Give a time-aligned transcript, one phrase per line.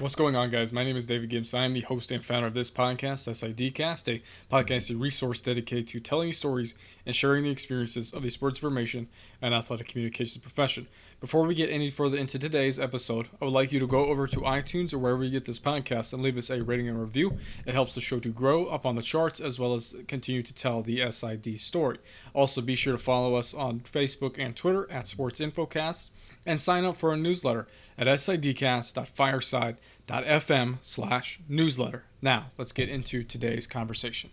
[0.00, 0.72] What's going on, guys?
[0.72, 1.52] My name is David Gibbs.
[1.52, 5.98] I am the host and founder of this podcast, SIDcast, a podcasting resource dedicated to
[5.98, 9.08] telling stories and sharing the experiences of the sports information
[9.42, 10.86] and athletic communications profession.
[11.20, 14.28] Before we get any further into today's episode, I would like you to go over
[14.28, 17.36] to iTunes or wherever you get this podcast and leave us a rating and review.
[17.66, 20.54] It helps the show to grow up on the charts as well as continue to
[20.54, 21.98] tell the SID story.
[22.34, 26.10] Also, be sure to follow us on Facebook and Twitter at Sports Infocast
[26.46, 27.66] and sign up for our newsletter
[27.96, 32.04] at sidcast.fireside.fm slash newsletter.
[32.22, 34.30] Now, let's get into today's conversation.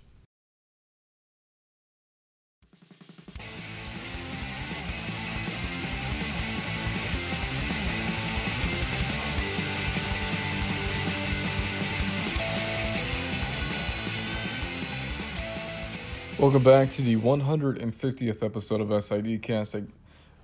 [16.37, 19.87] Welcome back to the 150th episode of SIDcast.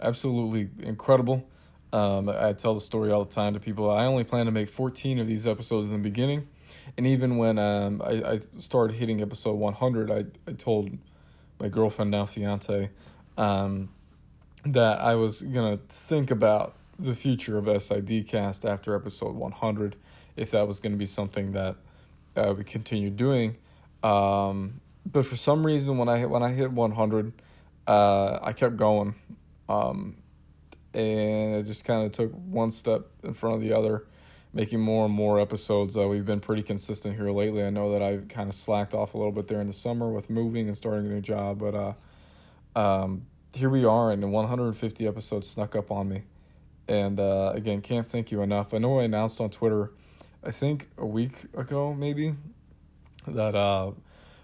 [0.01, 1.47] Absolutely incredible.
[1.93, 3.91] Um, I tell the story all the time to people.
[3.91, 6.47] I only plan to make 14 of these episodes in the beginning.
[6.97, 10.97] And even when um, I, I started hitting episode 100, I, I told
[11.59, 12.89] my girlfriend, now fiance,
[13.37, 13.89] um,
[14.63, 19.95] that I was going to think about the future of SIDcast after episode 100,
[20.35, 21.75] if that was going to be something that
[22.35, 23.57] uh, we continue doing.
[24.03, 27.33] Um, but for some reason, when I hit, when I hit 100,
[27.87, 29.15] uh, I kept going.
[29.69, 30.17] Um,
[30.93, 34.05] and it just kind of took one step in front of the other,
[34.53, 35.95] making more and more episodes.
[35.95, 37.63] Uh, we've been pretty consistent here lately.
[37.63, 40.09] I know that I kind of slacked off a little bit there in the summer
[40.09, 41.93] with moving and starting a new job, but uh,
[42.79, 46.23] um, here we are, and 150 episodes snuck up on me.
[46.87, 48.73] And uh, again, can't thank you enough.
[48.73, 49.91] I know I announced on Twitter,
[50.43, 52.35] I think a week ago maybe,
[53.27, 53.91] that uh,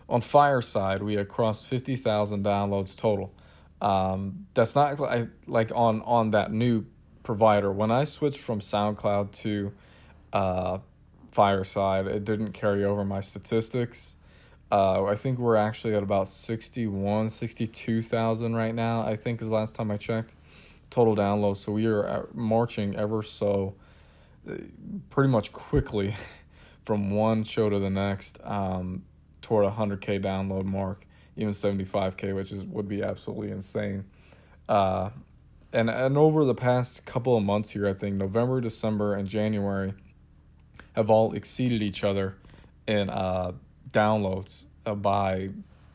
[0.08, 3.34] on Fireside we had crossed 50,000 downloads total.
[3.82, 6.86] Um, that's not like, like on on that new
[7.24, 7.72] provider.
[7.72, 9.74] When I switched from SoundCloud to
[10.34, 10.80] uh,
[11.32, 14.16] Fireside, it didn't carry over my statistics.
[14.72, 19.54] Uh, I think we're actually at about 61, 62,000 right now, I think is the
[19.54, 20.36] last time I checked.
[20.90, 21.58] Total downloads.
[21.58, 23.76] So we are marching ever so
[24.50, 24.56] uh,
[25.10, 26.16] pretty much quickly
[26.86, 29.04] from one show to the next um,
[29.42, 31.07] toward a 100K download mark
[31.38, 34.06] even 75k, which is would be absolutely insane.
[34.68, 35.12] Uh,
[35.72, 39.94] and and over the past couple of months here, I think November, December, and January
[40.96, 42.36] have all exceeded each other
[42.88, 43.52] in uh,
[43.92, 45.50] downloads uh, by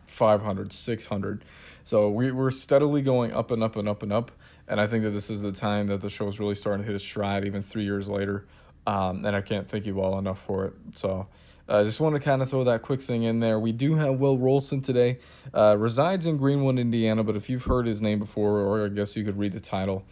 [0.07, 1.45] 500, 600.
[1.85, 4.31] So we, we're steadily going up and up and up and up.
[4.69, 6.87] And I think that this is the time that the show is really starting to
[6.87, 8.47] hit its stride, even three years later.
[8.87, 10.75] Um, and I can't thank you all enough for it.
[10.95, 11.27] So
[11.69, 13.59] I uh, just want to kind of throw that quick thing in there.
[13.59, 15.21] We do have Will Roleson today.
[15.55, 19.17] Uh, resides in Greenwood, Indiana, but if you've heard his name before, or I guess
[19.17, 20.05] you could read the title,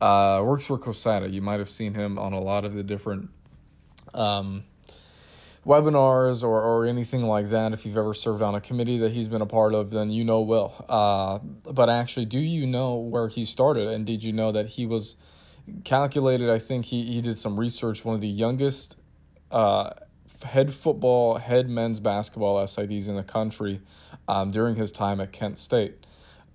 [0.00, 1.30] uh, works for COSIDA.
[1.30, 3.28] You might have seen him on a lot of the different
[4.14, 4.64] um,
[5.66, 7.72] webinars or, or anything like that.
[7.74, 10.24] If you've ever served on a committee that he's been a part of, then you
[10.24, 10.74] know Will.
[10.88, 11.38] Uh,
[11.70, 13.88] but actually, do you know where he started?
[13.88, 15.16] And did you know that he was
[15.84, 16.48] calculated?
[16.48, 18.96] I think he, he did some research, one of the youngest
[19.50, 19.90] uh,
[20.44, 23.80] head football, head men's basketball SIDs in the country
[24.28, 26.06] um, during his time at Kent State.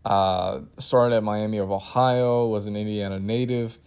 [0.05, 3.77] Uh, started at Miami of Ohio, was an Indiana native,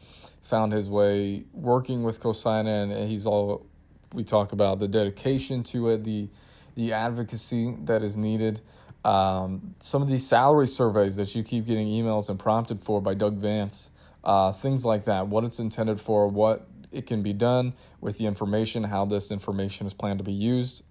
[0.43, 3.67] found his way working with COSIDA, and he's all
[4.13, 6.29] we talk about the dedication to it, the
[6.75, 8.61] the advocacy that is needed.
[9.05, 13.15] Um, some of these salary surveys that you keep getting emails and prompted for by
[13.15, 13.91] Doug Vance,
[14.25, 18.27] uh, things like that, what it's intended for, what it can be done with the
[18.27, 20.83] information, how this information is planned to be used.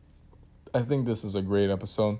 [0.73, 2.19] I think this is a great episode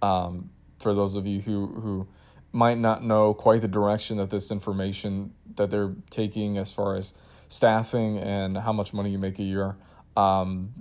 [0.00, 2.08] um, for those of you who, who
[2.52, 7.14] might not know quite the direction that this information that they're taking as far as
[7.48, 9.76] staffing and how much money you make a year
[10.16, 10.72] um,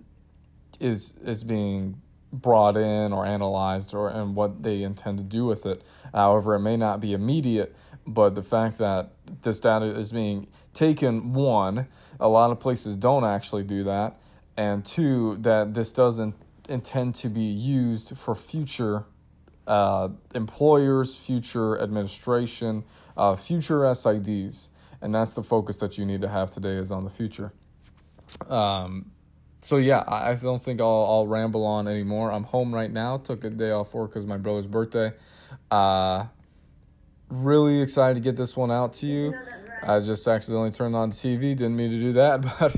[0.80, 2.02] is is being
[2.34, 5.82] brought in or analyzed or and what they intend to do with it.
[6.14, 7.76] However, it may not be immediate,
[8.08, 11.88] but the fact that this data is being taken one
[12.22, 14.18] a lot of places don't actually do that.
[14.56, 16.36] And two, that this doesn't
[16.70, 19.06] intend to be used for future
[19.68, 22.84] uh, employers, future administration,
[23.18, 24.70] uh, future SIDs.
[25.02, 27.54] And that's the focus that you need to have today is on the future.
[28.50, 29.12] Um,
[29.62, 32.32] so yeah, I don't think I'll, I'll ramble on anymore.
[32.32, 33.18] I'm home right now.
[33.18, 35.12] Took a day off work because my brother's birthday.
[35.70, 36.26] Uh,
[37.30, 39.34] really excited to get this one out to you.
[39.84, 41.40] I just accidentally turned on TV.
[41.56, 42.76] Didn't mean to do that, but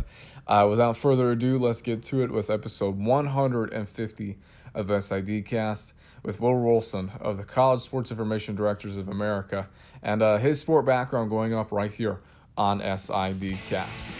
[0.48, 4.38] uh, without further ado, let's get to it with episode 150
[4.74, 9.68] of SID Cast with Will Roleson of the College Sports Information Directors of America
[10.02, 12.20] and uh, his sport background going up right here
[12.58, 14.12] on SID Cast.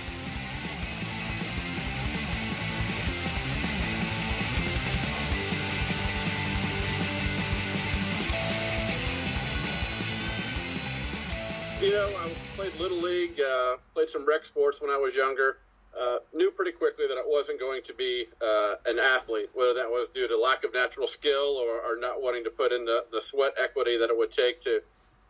[11.82, 12.32] You know, I-
[12.78, 15.58] little league, uh, played some rec sports when I was younger.
[16.00, 19.88] Uh, knew pretty quickly that I wasn't going to be uh, an athlete, whether that
[19.88, 23.06] was due to lack of natural skill or, or not wanting to put in the,
[23.12, 24.82] the sweat equity that it would take to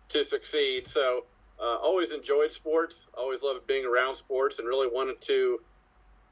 [0.09, 0.87] to succeed.
[0.87, 1.25] So,
[1.59, 5.59] uh, always enjoyed sports, always loved being around sports, and really wanted to,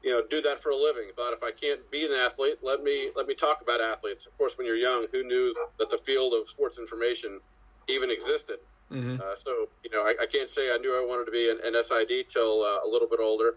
[0.02, 1.04] you know, do that for a living.
[1.14, 4.26] Thought if I can't be an athlete, let me let me talk about athletes.
[4.26, 7.38] Of course, when you're young, who knew that the field of sports information
[7.88, 8.56] even existed?
[8.92, 9.20] Mm-hmm.
[9.20, 11.58] Uh, so, you know, I, I, can't say I knew I wanted to be an,
[11.64, 13.56] an SID till uh, a little bit older.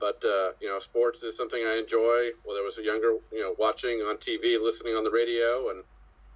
[0.00, 2.30] But uh, you know, sports is something I enjoy.
[2.44, 5.84] Whether it was a younger, you know, watching on TV, listening on the radio, and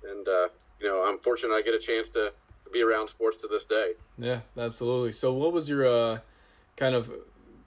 [0.09, 0.49] and uh,
[0.81, 2.33] you know, I'm fortunate I get a chance to,
[2.65, 3.93] to be around sports to this day.
[4.19, 5.13] Yeah, absolutely.
[5.13, 6.19] So, what was your uh,
[6.77, 7.11] kind of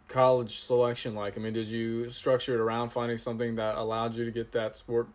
[0.08, 1.38] college selection like?
[1.38, 4.76] I mean, did you structure it around finding something that allowed you to get that
[4.76, 5.08] sport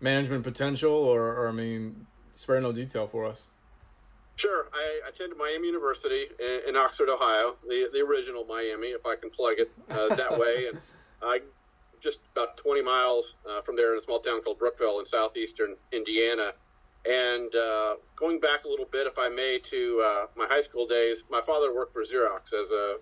[0.00, 3.44] management potential, or, or I mean, spare no detail for us?
[4.36, 4.68] Sure.
[4.72, 9.30] I attended Miami University in, in, Oxford, Ohio, the the original Miami, if I can
[9.30, 10.66] plug it uh, that way.
[10.68, 10.78] And
[11.22, 11.40] I
[12.00, 15.76] just about 20 miles uh, from there in a small town called Brookville in southeastern
[15.92, 16.52] Indiana.
[17.06, 20.86] And uh, going back a little bit, if I may, to uh, my high school
[20.86, 22.96] days, my father worked for Xerox as a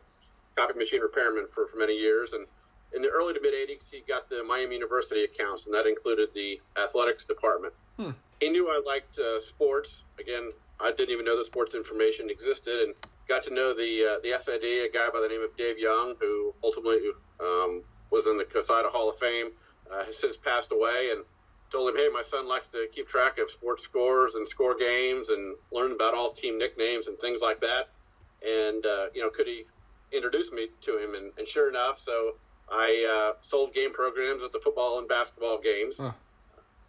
[0.57, 2.33] copy machine repairman for, for many years.
[2.33, 2.47] And
[2.95, 6.31] in the early to mid 80s, he got the Miami University accounts, and that included
[6.35, 7.75] the athletics department.
[7.97, 8.11] Hmm.
[8.41, 10.05] He knew I liked uh, sports.
[10.19, 10.53] Again,
[10.83, 12.95] I didn't even know that sports information existed, and
[13.29, 16.15] got to know the uh, the SID, a guy by the name of Dave Young,
[16.21, 16.99] who ultimately
[17.41, 19.53] um, was in the COSIDA Hall of Fame,
[19.91, 21.25] uh, has since passed away, and
[21.71, 25.31] told him, hey, my son likes to keep track of sports scores and score games
[25.31, 27.89] and learn about all team nicknames and things like that,
[28.47, 29.65] and uh, you know, could he
[30.13, 31.15] introduce me to him?
[31.15, 32.37] And, and sure enough, so
[32.71, 36.13] I uh, sold game programs at the football and basketball games, huh.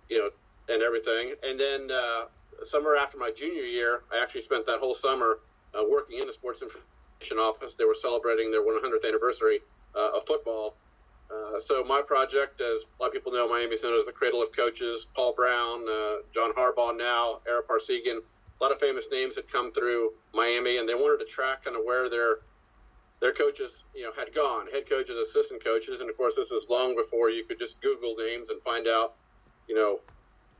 [0.09, 0.29] you know,
[0.73, 2.25] and everything, and then uh,
[2.63, 5.39] summer after my junior year, I actually spent that whole summer
[5.73, 7.75] uh, working in the sports information office.
[7.75, 9.59] They were celebrating their 100th anniversary
[9.95, 10.75] uh, of football.
[11.31, 14.41] Uh, so my project, as a lot of people know, Miami's known as the cradle
[14.41, 15.07] of coaches.
[15.15, 19.71] Paul Brown, uh, John Harbaugh now, Ara Parseghian, a lot of famous names had come
[19.71, 22.39] through Miami, and they wanted to track kind of where their
[23.19, 26.67] their coaches, you know, had gone, head coaches, assistant coaches, and of course, this is
[26.69, 29.13] long before you could just Google names and find out,
[29.67, 30.01] you know,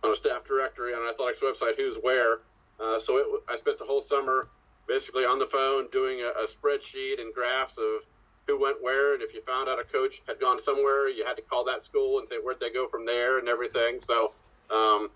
[0.03, 2.39] on a staff directory on an athletics website who's where.
[2.79, 4.49] Uh, so it, I spent the whole summer
[4.87, 8.05] basically on the phone doing a, a, spreadsheet and graphs of
[8.47, 11.37] who went where, and if you found out a coach had gone somewhere, you had
[11.37, 14.01] to call that school and say where'd they go from there and everything.
[14.01, 14.33] So
[14.69, 15.09] um,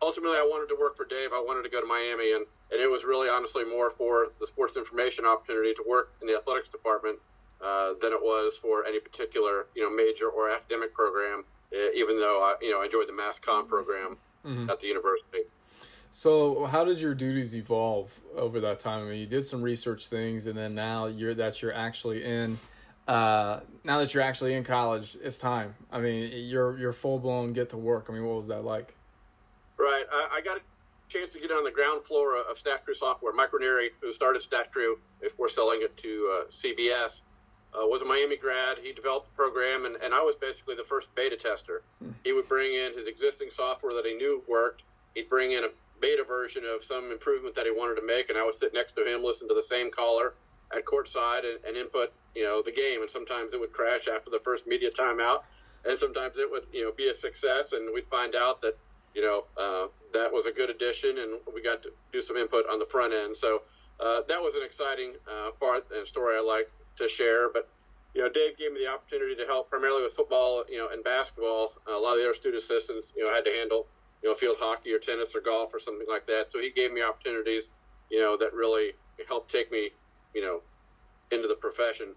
[0.00, 1.32] ultimately, I wanted to work for Dave.
[1.32, 4.46] I wanted to go to Miami, and and it was really honestly more for the
[4.46, 7.18] sports information opportunity to work in the athletics department
[7.62, 11.44] uh, than it was for any particular you know major or academic program.
[11.94, 14.70] Even though I you know enjoyed the mass comm program mm-hmm.
[14.70, 15.44] at the university.
[16.14, 19.06] So, how did your duties evolve over that time?
[19.06, 22.58] I mean, you did some research things, and then now you're that you're actually in.
[23.08, 25.74] Uh, now that you're actually in college, it's time.
[25.90, 28.06] I mean, you're you're full blown get to work.
[28.08, 28.94] I mean, what was that like?
[29.78, 30.60] Right, I, I got a
[31.08, 33.32] chance to get on the ground floor of StatCrew software.
[33.32, 37.22] Mike Ranieri, who started StatCrew before selling it to uh, CBS,
[37.74, 38.78] uh, was a Miami grad.
[38.78, 41.82] He developed the program, and, and I was basically the first beta tester.
[42.02, 42.10] Hmm.
[42.24, 44.82] He would bring in his existing software that he knew worked.
[45.14, 45.68] He'd bring in a
[46.00, 48.94] beta version of some improvement that he wanted to make, and I would sit next
[48.94, 50.34] to him, listen to the same caller
[50.74, 53.00] at courtside, and, and input you know the game.
[53.00, 55.42] And sometimes it would crash after the first media timeout,
[55.86, 58.76] and sometimes it would you know be a success, and we'd find out that
[59.14, 62.66] you know uh, that was a good addition, and we got to do some input
[62.70, 63.36] on the front end.
[63.36, 63.62] So.
[64.00, 67.50] Uh, that was an exciting uh, part and story I like to share.
[67.52, 67.68] But
[68.14, 71.02] you know, Dave gave me the opportunity to help primarily with football, you know, and
[71.02, 71.72] basketball.
[71.86, 73.86] a lot of the other student assistants, you know, had to handle,
[74.22, 76.50] you know, field hockey or tennis or golf or something like that.
[76.50, 77.70] So he gave me opportunities,
[78.10, 78.92] you know, that really
[79.28, 79.90] helped take me,
[80.34, 80.60] you know,
[81.30, 82.08] into the profession.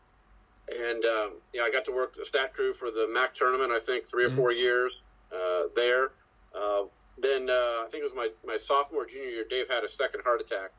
[0.67, 3.71] And um, you know, I got to work the StatCrew for the MAC tournament.
[3.71, 4.35] I think 3 or mm-hmm.
[4.35, 4.91] four years
[5.31, 6.11] uh, there.
[6.53, 6.83] Uh,
[7.17, 7.53] then uh,
[7.83, 9.45] I think it was my, my sophomore junior year.
[9.49, 10.71] Dave had a second heart attack,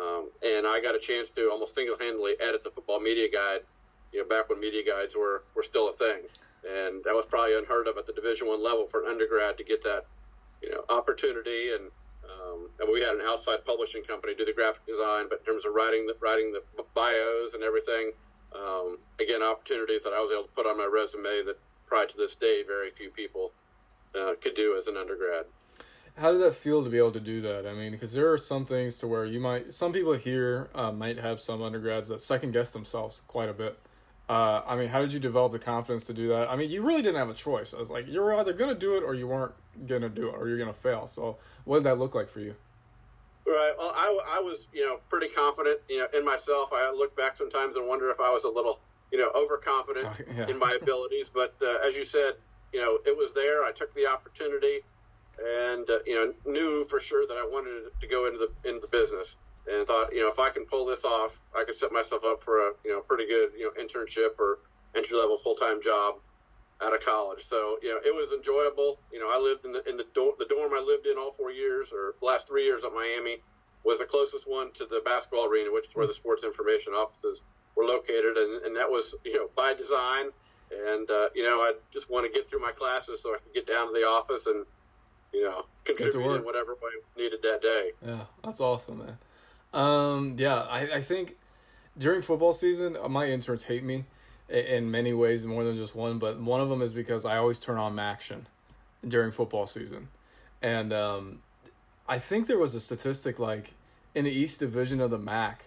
[0.00, 3.60] um, and I got a chance to almost single handedly edit the football media guide,
[4.12, 6.22] you know, back when media guides were, were still a thing.
[6.68, 9.64] And that was probably unheard of at the Division One level for an undergrad to
[9.64, 10.04] get that,
[10.62, 11.72] you know, opportunity.
[11.72, 11.90] And,
[12.24, 15.64] um, and we had an outside publishing company do the graphic design, but in terms
[15.64, 16.62] of writing the, writing the
[16.94, 18.12] bios and everything,
[18.54, 22.16] um, again, opportunities that I was able to put on my resume that prior to
[22.16, 23.52] this day, very few people
[24.18, 25.44] uh, could do as an undergrad
[26.16, 27.66] how did that feel to be able to do that?
[27.66, 30.90] I mean, because there are some things to where you might, some people here uh,
[30.92, 33.78] might have some undergrads that second guess themselves quite a bit.
[34.28, 36.48] Uh, I mean, how did you develop the confidence to do that?
[36.50, 37.72] I mean, you really didn't have a choice.
[37.74, 39.52] I was like, you're either going to do it or you weren't
[39.86, 41.06] going to do it or you're going to fail.
[41.06, 42.54] So, what did that look like for you?
[43.46, 43.72] Right.
[43.78, 46.70] Well, I, I was, you know, pretty confident, you know, in myself.
[46.72, 48.80] I look back sometimes and wonder if I was a little,
[49.12, 50.48] you know, overconfident Oh, yeah.
[50.48, 51.30] in my abilities.
[51.32, 52.32] But uh, as you said,
[52.72, 53.62] you know, it was there.
[53.62, 54.80] I took the opportunity,
[55.38, 58.80] and uh, you know, knew for sure that I wanted to go into the into
[58.80, 59.36] the business,
[59.70, 62.42] and thought, you know, if I can pull this off, I could set myself up
[62.42, 64.58] for a, you know, pretty good, you know, internship or
[64.96, 66.16] entry level full time job
[66.82, 67.42] out of college.
[67.42, 68.98] So you know, it was enjoyable.
[69.12, 71.30] You know, I lived in the in the, dorm, the dorm I lived in all
[71.30, 73.38] four years or last three years at Miami
[73.84, 77.42] was the closest one to the basketball arena, which is where the sports information offices
[77.76, 80.26] were located, and, and that was you know by design.
[80.88, 83.54] And uh, you know, I just want to get through my classes so I could
[83.54, 84.66] get down to the office and
[85.32, 87.92] you know in whatever way was needed that day.
[88.04, 89.18] Yeah, that's awesome, man.
[89.72, 91.36] Um, yeah, I, I think
[91.98, 94.04] during football season, uh, my interns hate me
[94.48, 96.18] in many ways, more than just one.
[96.18, 98.42] But one of them is because I always turn on MACtion
[99.06, 100.08] during football season,
[100.62, 101.40] and um,
[102.08, 103.74] I think there was a statistic like
[104.14, 105.64] in the East Division of the MAC.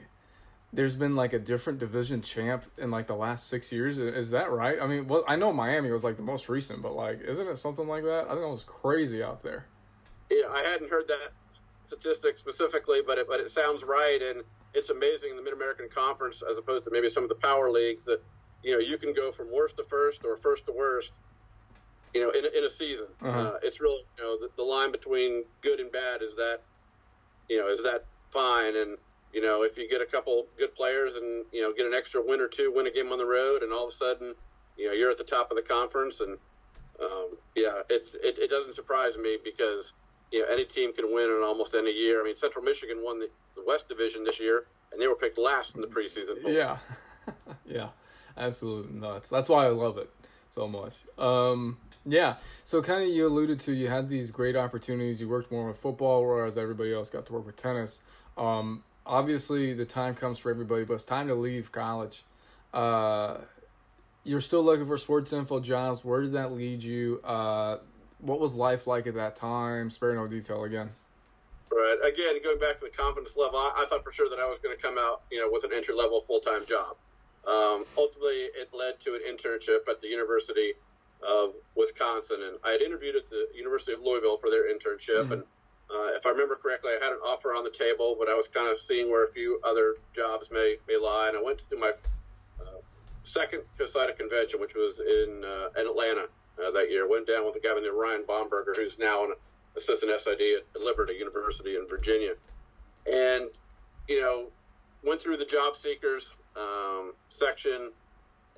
[0.72, 3.98] There's been like a different division champ in like the last six years.
[3.98, 4.78] Is that right?
[4.80, 7.58] I mean, well, I know Miami was like the most recent, but like, isn't it
[7.58, 8.26] something like that?
[8.28, 9.66] I think it was crazy out there.
[10.30, 11.32] Yeah, I hadn't heard that
[11.88, 15.90] statistic specifically, but it, but it sounds right, and it's amazing in the Mid American
[15.90, 18.22] Conference as opposed to maybe some of the power leagues that
[18.64, 21.14] you know you can go from worst to first or first to worst,
[22.14, 23.08] you know, in a, in a season.
[23.22, 23.40] Uh-huh.
[23.40, 26.60] Uh, it's really you know the, the line between good and bad is that
[27.50, 28.98] you know is that fine, and
[29.34, 32.22] you know if you get a couple good players and you know get an extra
[32.22, 34.34] win or two, win a game on the road, and all of a sudden
[34.78, 36.38] you know you're at the top of the conference and
[37.02, 39.94] um, yeah, it's it, it doesn't surprise me because
[40.32, 42.22] you know any team can win in almost any year.
[42.22, 45.38] I mean, Central Michigan won the, the West Division this year, and they were picked
[45.38, 46.42] last in the preseason.
[46.42, 46.52] poll.
[46.52, 46.78] Yeah,
[47.66, 47.90] yeah,
[48.38, 49.30] absolutely nuts.
[49.30, 50.10] That's why I love it
[50.50, 50.94] so much.
[51.18, 55.22] Um, yeah, so kind of you alluded to you had these great opportunities.
[55.22, 58.02] You worked more with football, whereas everybody else got to work with tennis.
[58.38, 62.24] Um, obviously, the time comes for everybody, but it's time to leave college.
[62.74, 63.40] Uh,
[64.24, 66.06] you're still looking for sports info jobs.
[66.06, 67.20] Where did that lead you?
[67.24, 67.80] Uh,
[68.20, 69.90] what was life like at that time?
[69.90, 70.92] Spare no detail again.
[71.72, 71.98] Right.
[72.04, 74.60] Again, going back to the confidence level, I, I thought for sure that I was
[74.60, 76.96] going to come out, you know, with an entry level full time job.
[77.48, 80.74] Um, ultimately, it led to an internship at the University
[81.28, 85.28] of Wisconsin, and I had interviewed at the University of Louisville for their internship.
[85.28, 85.32] Mhm.
[85.32, 85.44] And
[85.92, 88.48] uh, if I remember correctly, I had an offer on the table, but I was
[88.48, 91.30] kind of seeing where a few other jobs may may lie.
[91.30, 91.92] And I went to my
[92.62, 92.82] uh,
[93.24, 96.28] second COSIDA convention, which was in uh, in Atlanta
[96.64, 97.10] uh, that year.
[97.10, 99.34] Went down with a guy named Ryan Baumberger, who's now an
[99.76, 100.42] assistant SID
[100.76, 102.34] at Liberty University in Virginia,
[103.12, 103.50] and
[104.08, 104.50] you know
[105.04, 107.92] went through the job seekers um, section,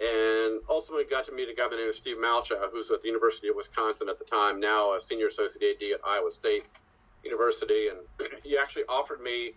[0.01, 3.01] and ultimately got to meet a guy by the name of Steve Malchow, who's at
[3.01, 6.65] the University of Wisconsin at the time, now a senior associate AD at Iowa State
[7.23, 7.99] University, and
[8.43, 9.53] he actually offered me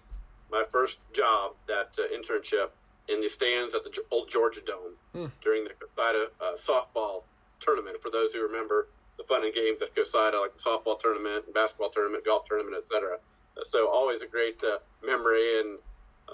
[0.51, 2.71] my first job, that uh, internship,
[3.09, 5.27] in the stands at the old Georgia Dome Hmm.
[5.43, 7.23] during the COSIDA uh, softball
[7.61, 7.97] tournament.
[8.03, 11.91] For those who remember the fun and games at COSIDA, like the softball tournament, basketball
[11.91, 13.19] tournament, golf tournament, etc.
[13.63, 15.79] So always a great uh, memory, and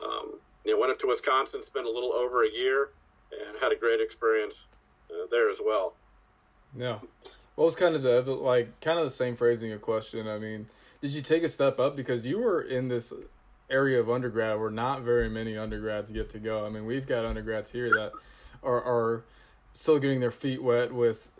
[0.03, 2.89] um, you know, went up to Wisconsin, spent a little over a year,
[3.33, 4.67] and had a great experience
[5.11, 5.93] uh, there as well.
[6.77, 6.99] Yeah.
[7.57, 10.27] What was kind of the like kind of the same phrasing of question?
[10.27, 10.69] I mean,
[11.01, 13.13] did you take a step up because you were in this
[13.71, 16.67] area of undergrad where not very many undergrads get to go?
[16.67, 18.13] I mean, we've got undergrads here that
[18.63, 19.25] are are
[19.73, 21.31] still getting their feet wet with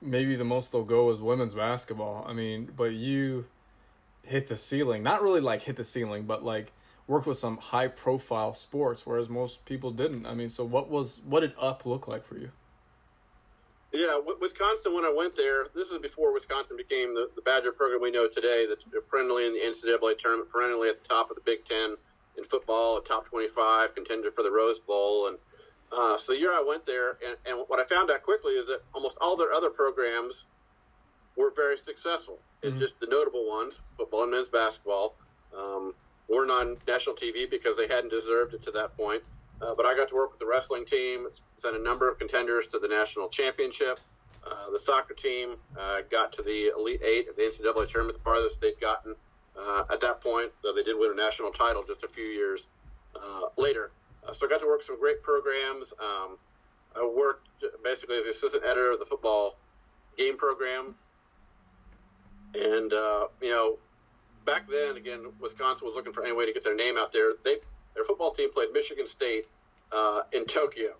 [0.00, 2.24] maybe the most they'll go is women's basketball.
[2.26, 3.46] I mean, but you
[4.22, 5.02] hit the ceiling.
[5.02, 6.72] Not really like hit the ceiling, but like
[7.06, 10.26] worked with some high profile sports whereas most people didn't.
[10.26, 12.50] I mean, so what was what did up look like for you?
[13.92, 14.94] Yeah, Wisconsin.
[14.94, 18.28] When I went there, this is before Wisconsin became the, the Badger program we know
[18.28, 18.66] today.
[18.68, 21.96] That's perennially in the NCAA tournament, perennially at the top of the Big Ten
[22.36, 25.28] in football, a top twenty-five contender for the Rose Bowl.
[25.28, 25.38] And
[25.90, 28.66] uh, so the year I went there, and, and what I found out quickly is
[28.66, 30.44] that almost all their other programs
[31.36, 32.38] were very successful.
[32.62, 32.80] It's Mhm.
[32.80, 35.16] just the notable ones, football and men's basketball,
[35.56, 35.94] um,
[36.28, 39.22] weren't on national TV because they hadn't deserved it to that point.
[39.60, 42.68] Uh, but I got to work with the wrestling team, sent a number of contenders
[42.68, 43.98] to the national championship.
[44.46, 48.24] Uh, the soccer team uh, got to the Elite Eight of the NCAA tournament, the
[48.24, 49.14] farthest they'd gotten
[49.58, 52.68] uh, at that point, though they did win a national title just a few years
[53.16, 53.90] uh, later.
[54.26, 55.92] Uh, so I got to work some great programs.
[55.98, 56.38] Um,
[56.96, 57.48] I worked
[57.82, 59.56] basically as the assistant editor of the football
[60.16, 60.94] game program.
[62.54, 62.92] And,
[63.42, 63.78] you know,
[64.46, 67.32] back then, again, Wisconsin was looking for any way to get their name out there.
[67.44, 67.56] They
[67.98, 69.48] Their football team played Michigan State
[69.90, 70.90] uh, in Tokyo,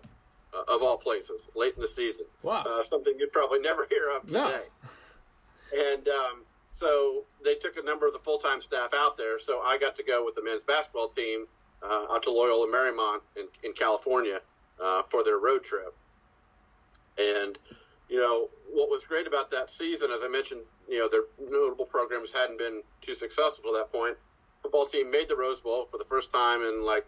[0.53, 2.25] uh, of all places, late in the season.
[2.43, 2.63] Wow.
[2.67, 4.47] Uh, something you'd probably never hear of No.
[4.47, 4.65] today.
[5.93, 6.41] And um,
[6.71, 9.39] so they took a number of the full time staff out there.
[9.39, 11.45] So I got to go with the men's basketball team
[11.81, 14.41] uh, out to Loyola Marymount in, in California
[14.83, 15.95] uh, for their road trip.
[17.17, 17.57] And
[18.09, 21.85] you know what was great about that season, as I mentioned, you know their notable
[21.85, 24.17] programs hadn't been too successful to that point.
[24.61, 27.05] Football team made the Rose Bowl for the first time in like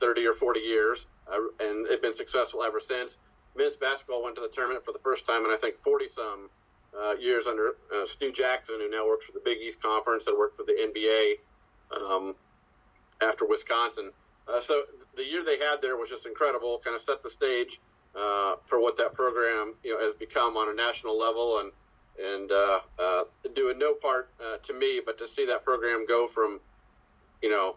[0.00, 3.18] 30 or 40 years, uh, and they've been successful ever since.
[3.56, 6.50] Men's basketball went to the tournament for the first time in I think 40 some
[6.98, 10.36] uh, years under uh, Stu Jackson, who now works for the Big East Conference and
[10.36, 11.36] worked for the NBA
[11.96, 12.34] um,
[13.20, 14.10] after Wisconsin.
[14.48, 14.82] Uh, so
[15.16, 16.78] the year they had there was just incredible.
[16.78, 17.80] Kind of set the stage
[18.16, 21.72] uh, for what that program you know has become on a national level, and
[22.22, 24.30] and uh, doing no part
[24.64, 26.60] to me, but to see that program go from
[27.42, 27.76] you know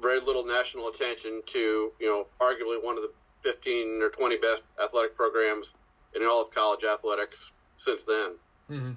[0.00, 3.10] very little national attention to you know arguably one of the
[3.42, 5.74] 15 or 20 best athletic programs
[6.16, 8.30] in all of college athletics since then.
[8.70, 8.92] Mm-hmm.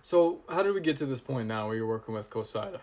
[0.00, 2.80] So, how did we get to this point now where you're working with COSIDA?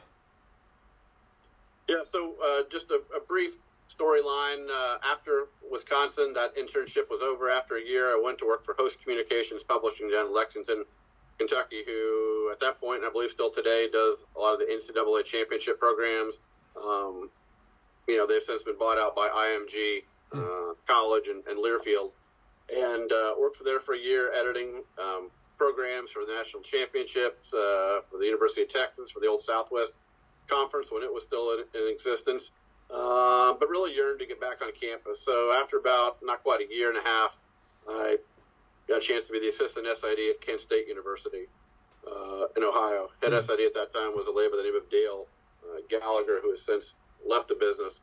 [1.88, 3.58] Yeah, so uh, just a, a brief
[3.98, 4.68] storyline.
[4.72, 8.08] Uh, after Wisconsin, that internship was over after a year.
[8.08, 10.86] I went to work for Host Communications Publishing down in Lexington,
[11.38, 14.66] Kentucky, who at that point, and I believe still today, does a lot of the
[14.66, 16.40] NCAA championship programs.
[16.76, 17.30] Um,
[18.08, 22.12] you know, they've since been bought out by IMG uh, College and, and Learfield
[22.74, 27.54] and uh, worked for there for a year editing um, programs for the national championships
[27.54, 29.98] uh, for the University of Texas for the Old Southwest
[30.48, 32.52] Conference when it was still in, in existence.
[32.92, 35.20] Uh, but really yearned to get back on campus.
[35.22, 37.40] So after about not quite a year and a half,
[37.88, 38.18] I
[38.88, 41.48] got a chance to be the assistant SID at Kent State University
[42.08, 43.10] uh, in Ohio.
[43.22, 43.42] Head mm-hmm.
[43.42, 45.28] SID at that time was a lady by the name of Dale
[45.64, 48.02] uh, Gallagher, who has since left the business.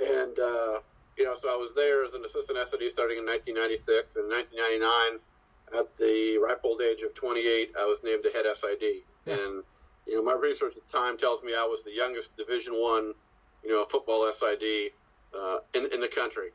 [0.00, 0.78] And uh,
[1.16, 4.16] you know, so I was there as an assistant SID starting in 1996.
[4.16, 9.04] In 1999, at the ripe old age of 28, I was named the head SID.
[9.26, 9.34] Yeah.
[9.34, 9.62] And,
[10.06, 13.14] you know, my research at the time tells me I was the youngest Division One,
[13.62, 14.92] you know, football SID
[15.32, 16.50] uh, in, in the country.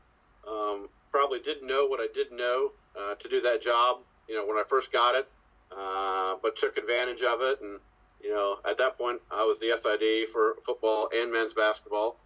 [0.47, 4.45] Um, probably didn't know what I didn't know uh, to do that job, you know,
[4.45, 5.27] when I first got it,
[5.75, 7.61] uh, but took advantage of it.
[7.61, 7.79] And,
[8.23, 12.17] you know, at that point, I was the SID for football and men's basketball.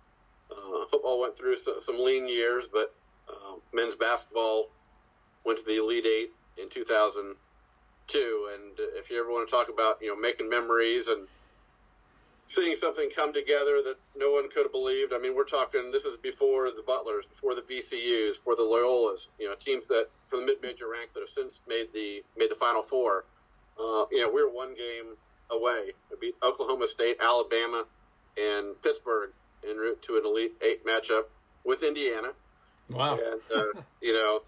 [0.52, 2.94] Uh, football went through some, lean years, but
[3.30, 4.68] uh, men's basketball
[5.46, 6.32] went to the Elite Eight
[6.62, 8.50] in 2002.
[8.54, 8.62] And
[8.98, 11.28] if you ever want to talk about, you know, making memories and
[12.46, 15.14] seeing something come together that no one could have believed.
[15.14, 15.92] I mean, we're talking.
[15.92, 19.30] This is before the Butlers, before the VCU's, before the Loyolas.
[19.40, 22.56] You know, teams that from the mid-major ranks that have since made the made the
[22.56, 23.26] Final Four.
[23.80, 25.16] Uh, you know, we we're one game
[25.50, 25.94] away.
[26.12, 27.86] We beat Oklahoma State, Alabama,
[28.38, 29.32] and Pittsburgh
[29.68, 31.24] en route to an Elite Eight matchup
[31.64, 32.30] with Indiana.
[32.90, 33.14] Wow.
[33.14, 34.42] And, uh, you know,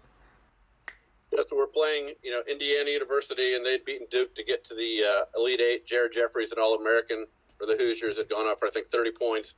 [1.32, 5.02] that's we're playing, you know, Indiana University, and they'd beaten Duke to get to the
[5.04, 5.86] uh, Elite Eight.
[5.86, 6.74] Jared Jeffries, an All
[7.58, 9.56] For the Hoosiers, had gone up for, I think, 30 points.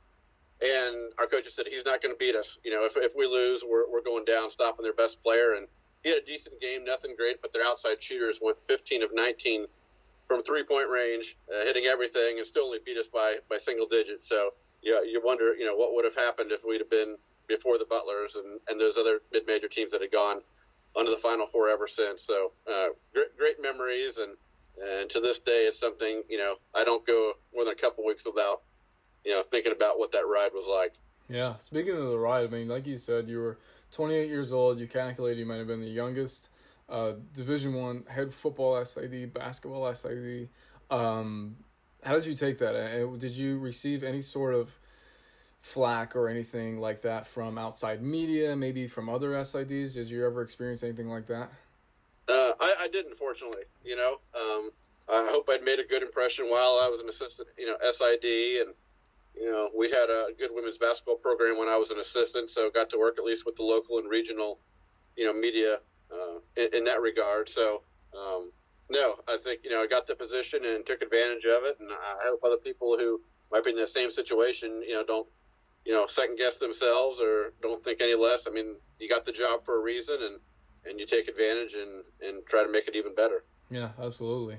[0.61, 2.59] And our coach said, he's not going to beat us.
[2.63, 5.53] You know, if, if we lose, we're, we're going down, stopping their best player.
[5.53, 5.67] And
[6.03, 9.67] he had a decent game, nothing great, but their outside shooters went 15 of 19
[10.27, 13.87] from three point range, uh, hitting everything, and still only beat us by, by single
[13.87, 14.27] digits.
[14.27, 17.15] So, yeah, you wonder, you know, what would have happened if we'd have been
[17.47, 20.41] before the Butlers and, and those other mid-major teams that had gone
[20.95, 22.23] onto the Final Four ever since.
[22.29, 24.37] So uh, great, great memories, and
[24.81, 28.05] and to this day, it's something you know I don't go more than a couple
[28.05, 28.61] weeks without
[29.25, 30.93] you know thinking about what that ride was like.
[31.29, 33.59] Yeah, speaking of the ride, I mean, like you said, you were
[33.91, 34.79] 28 years old.
[34.79, 36.49] You calculated you might have been the youngest
[36.89, 40.49] uh, Division One head football SID, basketball SID.
[40.89, 41.57] Um,
[42.03, 43.17] how did you take that?
[43.19, 44.79] Did you receive any sort of
[45.61, 49.93] flack or anything like that from outside media, maybe from other SIDs?
[49.93, 51.51] Did you ever experience anything like that?
[52.79, 53.63] I, I didn't, fortunately.
[53.83, 54.71] You know, um,
[55.09, 58.61] I hope I'd made a good impression while I was an assistant, you know, SID,
[58.61, 58.73] and
[59.35, 62.69] you know, we had a good women's basketball program when I was an assistant, so
[62.69, 64.59] got to work at least with the local and regional,
[65.15, 65.77] you know, media
[66.11, 67.47] uh, in, in, that regard.
[67.47, 67.81] So,
[68.13, 68.51] um,
[68.89, 71.89] no, I think you know I got the position and took advantage of it, and
[71.91, 75.27] I hope other people who might be in the same situation, you know, don't
[75.85, 78.47] you know second guess themselves or don't think any less.
[78.47, 80.39] I mean, you got the job for a reason, and
[80.85, 83.43] and you take advantage and and try to make it even better.
[83.69, 84.57] Yeah, absolutely.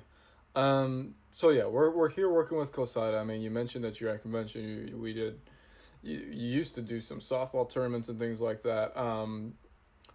[0.54, 3.20] Um, so yeah, we're we're here working with COSIDA.
[3.20, 4.88] I mean, you mentioned that you're at convention.
[4.88, 5.40] You, we did.
[6.02, 8.98] You, you used to do some softball tournaments and things like that.
[8.98, 9.54] Um,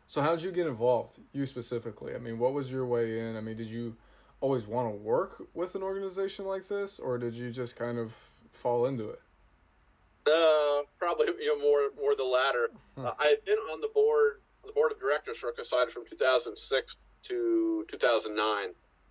[0.07, 1.19] so how did you get involved?
[1.31, 2.15] You specifically.
[2.15, 3.35] I mean, what was your way in?
[3.35, 3.95] I mean, did you
[4.41, 8.13] always want to work with an organization like this, or did you just kind of
[8.51, 9.21] fall into it?
[10.27, 12.69] Uh, probably you know more more the latter.
[12.97, 13.07] Huh.
[13.07, 17.85] Uh, I've been on the board the board of directors for COSIDA from 2006 to
[17.87, 18.69] 2009,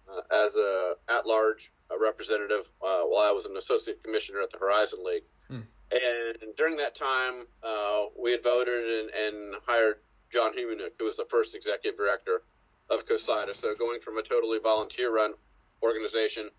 [0.08, 4.58] uh, as a at-large uh, representative uh, while I was an associate commissioner at the
[4.58, 5.24] Horizon League.
[5.48, 5.60] Hmm.
[5.92, 9.96] And during that time, uh, we had voted and, and hired
[10.30, 12.42] John Humenik, who was the first executive director
[12.90, 13.54] of COSIDA.
[13.54, 15.34] So going from a totally volunteer-run
[15.82, 16.50] organization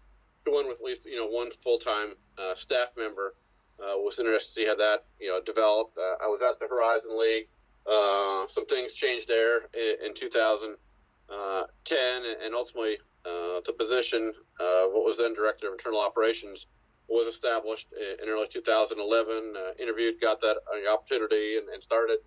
[0.45, 3.33] to one with at least you know one full-time uh, staff member
[3.79, 5.97] uh, was interested to see how that you know developed.
[5.97, 7.47] Uh, I was at the Horizon League.
[7.87, 15.05] Uh, some things changed there in, in 2010, and ultimately uh, the position of what
[15.05, 16.67] was then director of internal operations
[17.07, 17.87] was established
[18.21, 19.53] in early 2011.
[19.55, 22.17] Uh, interviewed, got that uh, opportunity, and, and, started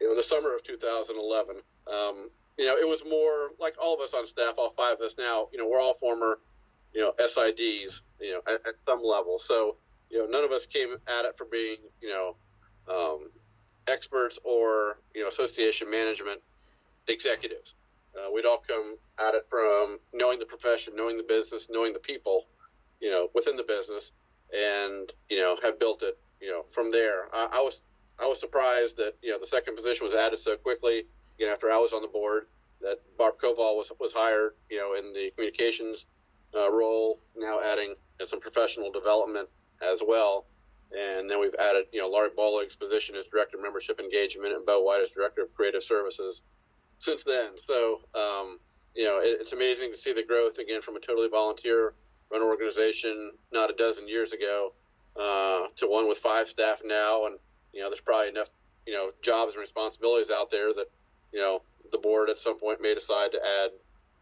[0.00, 1.56] you know, in the summer of 2011.
[1.86, 5.00] Um, you know, it was more like all of us on staff, all five of
[5.00, 5.48] us now.
[5.52, 6.40] You know, we're all former,
[6.92, 8.02] you know, SIDs.
[8.20, 9.38] You know, at, at some level.
[9.38, 9.76] So
[10.10, 12.36] you know, none of us came at it for being, you know,
[12.88, 13.30] um,
[13.88, 16.40] experts or you know association management
[17.08, 17.74] executives.
[18.16, 21.98] Uh, we'd all come at it from knowing the profession, knowing the business, knowing the
[21.98, 22.46] people,
[23.00, 24.12] you know, within the business,
[24.54, 27.28] and you know, have built it, you know, from there.
[27.32, 27.82] I, I was
[28.22, 31.04] I was surprised that you know the second position was added so quickly.
[31.38, 32.46] You know, after I was on the board,
[32.80, 36.06] that Barb Kowal was was hired, you know, in the communications
[36.56, 37.94] uh, role, now adding
[38.24, 39.48] some professional development
[39.82, 40.46] as well.
[40.92, 44.64] And then we've added, you know, Laurie Bollig's position as Director of Membership Engagement and
[44.64, 46.42] Bo White as Director of Creative Services
[46.98, 47.50] since then.
[47.66, 48.58] So, um,
[48.94, 51.94] you know, it, it's amazing to see the growth again from a totally volunteer
[52.30, 54.72] run organization not a dozen years ago
[55.16, 57.26] uh, to one with five staff now.
[57.26, 57.38] And,
[57.72, 58.50] you know, there's probably enough,
[58.86, 60.86] you know, jobs and responsibilities out there that,
[61.32, 63.70] you know, the board at some point may decide to add,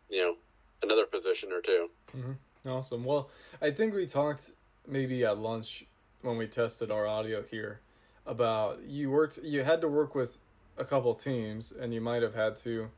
[0.09, 0.35] you know,
[0.83, 2.68] another position or 2 mm-hmm.
[2.68, 3.05] Awesome.
[3.05, 3.29] Well,
[3.61, 4.53] I think we talked
[4.87, 5.85] maybe at lunch
[6.22, 7.80] when we tested our audio here
[8.26, 10.38] about you worked you had to work with
[10.78, 12.88] a couple teams and you might have had to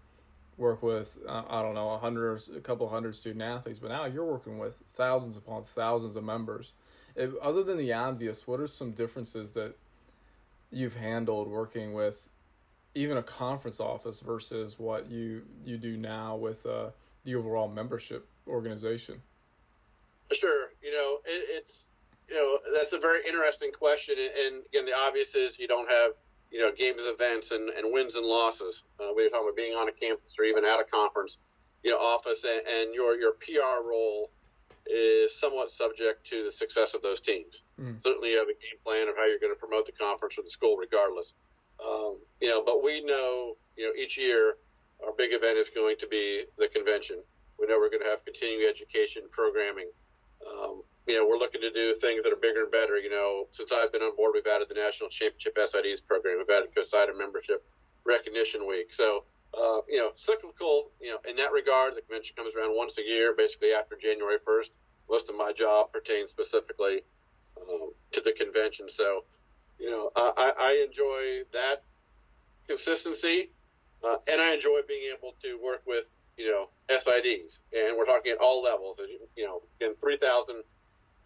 [0.57, 4.05] work with uh, I don't know a hundred a couple hundred student athletes but now
[4.05, 6.73] you're working with thousands upon thousands of members
[7.17, 9.75] if, other than the obvious what are some differences that
[10.71, 12.29] you've handled working with
[12.95, 16.91] even a conference office versus what you you do now with uh,
[17.25, 19.23] the overall membership organization
[20.33, 20.71] Sure.
[20.83, 21.89] You know, it, it's
[22.29, 26.13] you know that's a very interesting question, and, again, the obvious is you don't have
[26.51, 28.85] you know games, events, and, and wins and losses.
[29.01, 31.41] Uh, we're talking about being on a campus or even at a conference,
[31.83, 34.31] you know, office, and, and your your PR role
[34.87, 37.65] is somewhat subject to the success of those teams.
[37.81, 38.01] Mm.
[38.03, 40.43] Certainly, you have a game plan of how you're going to promote the conference or
[40.43, 41.35] the school, regardless.
[41.85, 44.57] Um, you know, but we know, you know, each year
[45.05, 47.17] our big event is going to be the convention.
[47.59, 49.91] We know we're going to have continuing education programming
[50.47, 52.97] um, you know, we're looking to do things that are bigger and better.
[52.99, 56.39] You know, since I've been on board, we've added the National Championship SIDs program.
[56.39, 57.65] We've added COSIDA membership
[58.05, 58.93] recognition week.
[58.93, 59.25] So,
[59.57, 63.03] uh, you know, cyclical, you know, in that regard, the convention comes around once a
[63.03, 64.71] year, basically after January 1st.
[65.11, 67.03] Most of my job pertains specifically
[67.61, 68.89] um, to the convention.
[68.89, 69.25] So,
[69.79, 71.83] you know, I, I enjoy that
[72.67, 73.51] consistency,
[74.03, 76.05] uh, and I enjoy being able to work with,
[76.39, 78.99] you know, SIDs, and we're talking at all levels.
[79.37, 80.63] You know, in three thousand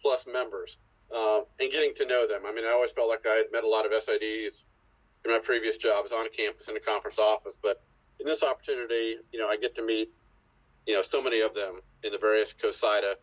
[0.01, 0.77] plus members,
[1.13, 2.43] uh, and getting to know them.
[2.45, 4.65] I mean, I always felt like I had met a lot of SIDs
[5.25, 7.81] in my previous jobs on campus in a conference office, but
[8.19, 10.09] in this opportunity, you know, I get to meet,
[10.85, 13.15] you know, so many of them in the various COSIDA,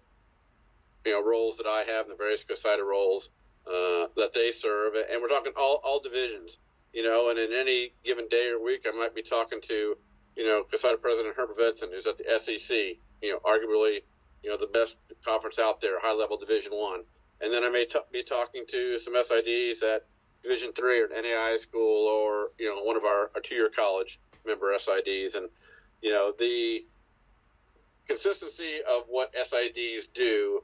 [1.04, 3.30] you know, roles that I have in the various COSIDA roles
[3.66, 6.58] uh, that they serve, and we're talking all all divisions,
[6.92, 9.96] you know, and in any given day or week, I might be talking to
[10.36, 12.76] you know, COSIDA President Herbert Vincent, who's at the SEC,
[13.22, 14.02] you know, arguably,
[14.46, 17.00] you know, the best conference out there, high level Division One.
[17.40, 20.04] And then I may t- be talking to some SIDs at
[20.44, 24.20] Division Three or NAI school or you know one of our, our two year college
[24.46, 25.48] member SIDs, and
[26.00, 26.86] you know the
[28.06, 30.62] consistency of what SIDs do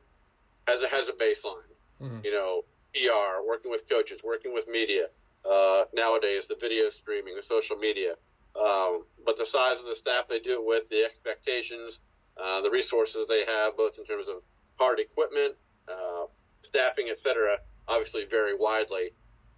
[0.68, 1.66] has a, has a baseline.
[2.00, 2.18] Mm-hmm.
[2.22, 2.64] You know,
[2.94, 5.06] PR, working with coaches, working with media.
[5.44, 8.14] Uh, nowadays, the video streaming, the social media.
[8.54, 11.98] Um, but the size of the staff they do it with, the expectations,
[12.36, 14.36] the resources they have, both in terms of
[14.78, 15.54] hard equipment,
[15.88, 16.24] uh,
[16.62, 19.10] staffing, etc., obviously vary widely.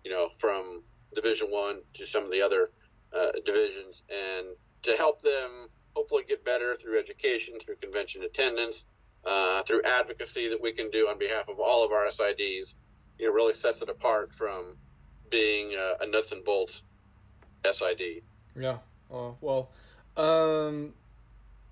[0.05, 0.83] You know, from
[1.15, 2.71] Division One to some of the other
[3.13, 4.49] uh, divisions, and
[4.83, 8.87] to help them hopefully get better through education, through convention attendance,
[9.25, 12.75] uh, through advocacy that we can do on behalf of all of our SIDs,
[13.19, 14.77] you know, really sets it apart from
[15.31, 16.83] being a nuts and bolts
[17.65, 18.23] SID.
[18.57, 18.79] Yeah.
[19.11, 19.71] Oh, well,
[20.17, 20.93] um,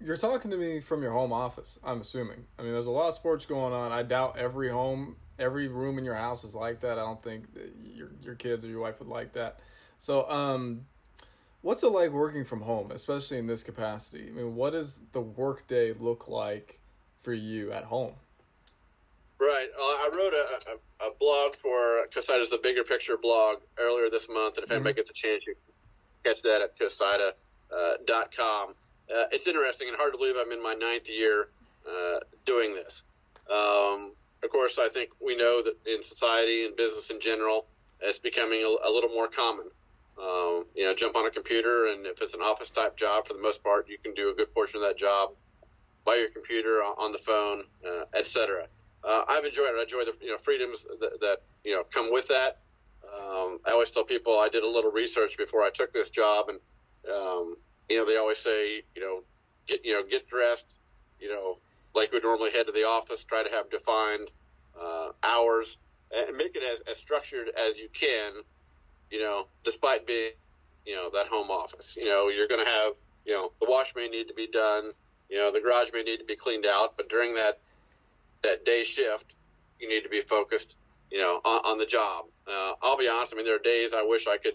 [0.04, 2.44] you're talking to me from your home office, I'm assuming.
[2.58, 3.92] I mean, there's a lot of sports going on.
[3.92, 6.92] I doubt every home, every room in your house is like that.
[6.92, 7.44] I don't think
[7.84, 9.60] your your kids or your wife would like that.
[9.98, 10.86] So, um,
[11.62, 14.26] What's it like working from home, especially in this capacity?
[14.26, 16.80] I mean, what does the workday look like
[17.20, 18.14] for you at home?
[19.38, 19.68] Right.
[19.72, 24.28] Uh, I wrote a, a, a blog for Cosida's The Bigger Picture blog earlier this
[24.28, 24.74] month, and if mm-hmm.
[24.74, 25.54] anybody gets a chance, you
[26.24, 28.70] can catch that at cosida.com.
[28.70, 28.72] Uh,
[29.14, 31.48] uh, it's interesting and hard to believe I'm in my ninth year
[31.88, 33.04] uh, doing this.
[33.50, 37.66] Um, of course, I think we know that in society and business in general,
[38.00, 39.66] it's becoming a, a little more common.
[40.18, 43.34] Um, you know, jump on a computer, and if it's an office type job, for
[43.34, 45.32] the most part, you can do a good portion of that job
[46.04, 48.66] by your computer, on the phone, uh, etc.
[49.04, 49.78] Uh, I've enjoyed it.
[49.78, 52.58] I enjoy the you know freedoms that, that you know come with that.
[53.04, 56.48] Um, I always tell people I did a little research before I took this job,
[56.48, 56.58] and
[57.12, 57.56] um,
[57.92, 59.22] you know they always say you know
[59.66, 60.74] get you know get dressed,
[61.20, 61.58] you know
[61.94, 64.30] like we normally head to the office, try to have defined
[64.80, 65.76] uh, hours,
[66.10, 68.32] and make it as, as structured as you can.
[69.10, 70.32] You know, despite being
[70.86, 71.98] you know that home office.
[72.00, 72.92] You know, you're going to have
[73.26, 74.90] you know the wash may need to be done.
[75.28, 77.58] You know, the garage may need to be cleaned out, but during that
[78.42, 79.34] that day shift,
[79.78, 80.76] you need to be focused,
[81.10, 82.24] you know, on, on the job.
[82.46, 83.32] Uh, I'll be honest.
[83.32, 84.54] I mean, there are days I wish I could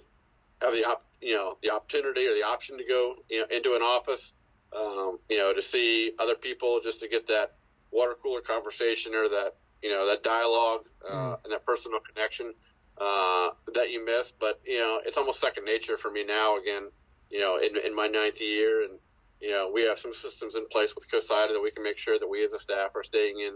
[0.62, 3.76] have the op, you know, the opportunity or the option to go you know, into
[3.76, 4.34] an office,
[4.76, 7.54] um, you know, to see other people, just to get that
[7.92, 11.44] water cooler conversation or that you know that dialogue uh, mm.
[11.44, 12.54] and that personal connection
[12.98, 14.32] uh, that you miss.
[14.32, 16.58] But you know, it's almost second nature for me now.
[16.58, 16.90] Again,
[17.30, 18.94] you know, in, in my ninth year, and
[19.42, 22.18] you know, we have some systems in place with COSIDA that we can make sure
[22.18, 23.54] that we as a staff are staying in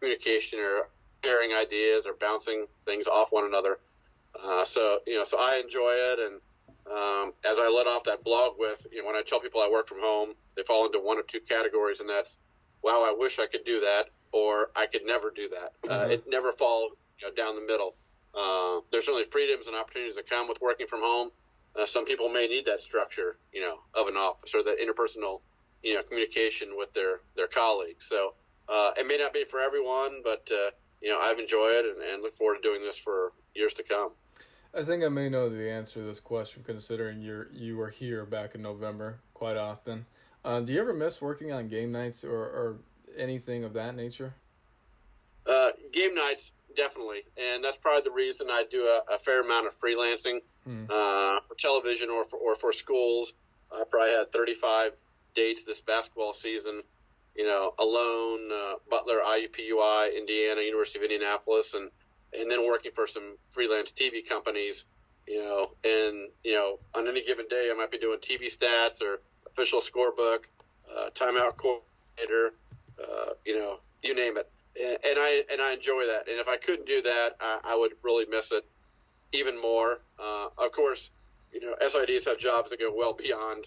[0.00, 0.88] communication or
[1.24, 3.78] sharing ideas or bouncing things off one another.
[4.42, 6.40] Uh, so you know, so I enjoy it, and
[6.90, 9.70] um, as I let off that blog with, you know, when I tell people I
[9.70, 12.38] work from home, they fall into one of two categories, and that's,
[12.82, 15.72] wow, I wish I could do that, or I could never do that.
[15.84, 16.10] Uh, mm-hmm.
[16.10, 17.96] Uh, it never falls you know, down the middle.
[18.34, 21.30] Uh, there's certainly freedoms and opportunities that come with working from home.
[21.74, 25.40] Uh, some people may need that structure, you know, of an office or that interpersonal,
[25.82, 28.06] you know, communication with their their colleagues.
[28.06, 28.34] So
[28.68, 30.70] uh, it may not be for everyone, but uh,
[31.00, 33.82] you know I've enjoyed it and, and, look forward to doing this for years to
[33.82, 34.12] come.
[34.76, 38.26] I think I may know the answer to this question, considering you you were here
[38.26, 40.04] back in November quite often.
[40.44, 42.76] Uh, do you ever miss working on game nights or, or
[43.16, 44.34] anything of that nature?
[45.46, 49.66] Uh, game nights, definitely, and that's probably the reason I do a, a fair amount
[49.66, 50.84] of freelancing hmm.
[50.90, 53.34] uh, for television or for, or for schools.
[53.72, 54.92] I probably had 35
[55.34, 56.82] dates this basketball season
[57.36, 61.90] you know, alone, uh, Butler, IUPUI, Indiana, University of Indianapolis, and
[62.38, 64.86] and then working for some freelance TV companies,
[65.26, 69.02] you know, and you know, on any given day, I might be doing TV stats
[69.02, 70.44] or official scorebook,
[70.90, 72.54] uh, timeout coordinator,
[73.02, 76.28] uh, you know, you name it, and, and, I and I enjoy that.
[76.28, 78.64] And if I couldn't do that, I, I would really miss it
[79.32, 80.00] even more.
[80.18, 81.10] Uh, of course,
[81.52, 83.66] you know, SIDs have jobs that go well beyond,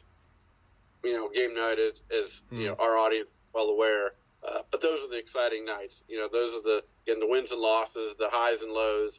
[1.03, 2.59] you know, game night is, is mm.
[2.59, 2.81] you know, hmm.
[2.81, 4.11] our audience well aware.
[4.47, 6.03] Uh, but those are the exciting nights.
[6.07, 9.13] You know, those are the again the wins and losses, the highs and lows.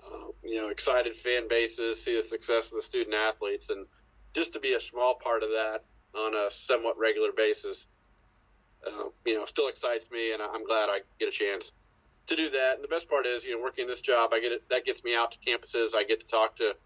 [0.00, 3.86] Uh, you know, excited fan bases, see the success of the student athletes, and
[4.32, 5.82] just to be a small part of that
[6.14, 7.88] on a somewhat regular basis,
[8.86, 11.72] uh, you know, still excites me, and I'm glad I get a chance
[12.28, 12.76] to do that.
[12.76, 14.68] And the best part is, you know, working this job, I get it.
[14.70, 15.96] That gets me out to campuses.
[15.96, 16.76] I get to talk to,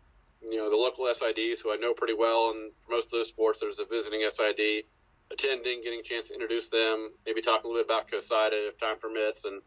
[0.42, 3.28] you know, the local SIDs who I know pretty well, and for most of those
[3.28, 4.84] sports, there's a visiting SID
[5.32, 8.78] attending, getting a chance to introduce them, maybe talk a little bit about COSIDA if
[8.78, 9.62] time permits, and,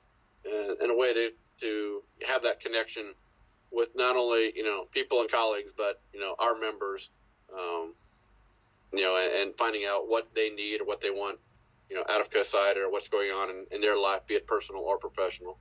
[0.81, 3.03] and, a way to, to have that connection
[3.71, 7.11] with not only, you know, people and colleagues, but, you know, our members,
[7.53, 7.93] um,
[8.93, 11.39] you know, and, and, finding out what they need or what they want,
[11.89, 14.47] you know, out of COSIDA or what's going on in, in their life, be it
[14.47, 15.57] personal or professional.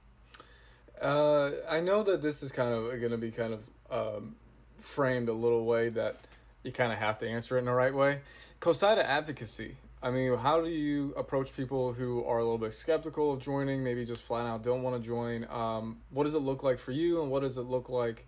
[1.00, 4.36] Uh, I know that this is kind of going to be kind of um,
[4.80, 6.16] framed a little way that
[6.62, 8.20] you kind of have to answer it in the right way.
[8.60, 13.32] COSIDA advocacy I mean, how do you approach people who are a little bit skeptical
[13.32, 15.46] of joining, maybe just flat out don't want to join?
[15.48, 18.26] Um, what does it look like for you, and what does it look like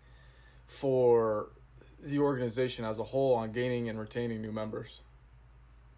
[0.66, 1.50] for
[2.00, 5.02] the organization as a whole on gaining and retaining new members?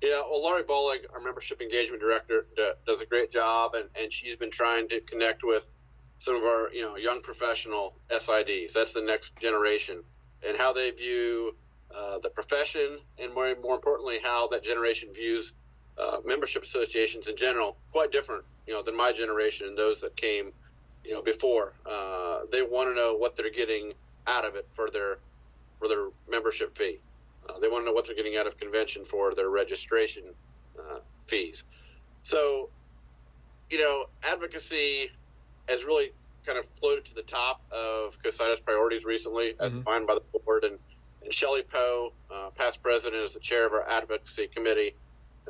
[0.03, 2.49] Yeah, well, Laurie Bollig, our membership engagement director,
[2.85, 5.71] does a great job, and, and she's been trying to connect with
[6.19, 8.73] some of our you know young professional SIDs.
[8.73, 10.03] That's the next generation,
[10.45, 11.57] and how they view
[11.95, 15.55] uh, the profession, and more more importantly, how that generation views
[15.99, 20.17] uh, membership associations in general quite different, you know, than my generation and those that
[20.17, 20.53] came,
[21.05, 21.73] you know, before.
[21.85, 23.93] Uh, they want to know what they're getting
[24.27, 25.19] out of it for their
[25.79, 27.01] for their membership fee.
[27.49, 30.25] Uh, they want to know what they're getting out of convention for their registration
[30.79, 31.65] uh, fees.
[32.23, 32.69] So,
[33.71, 35.11] you know, advocacy
[35.69, 36.13] has really
[36.45, 39.79] kind of floated to the top of COSIDA's priorities recently, as mm-hmm.
[39.79, 40.79] defined by the board, and
[41.23, 44.95] and Shelley Poe, uh, past president, is the chair of our advocacy committee,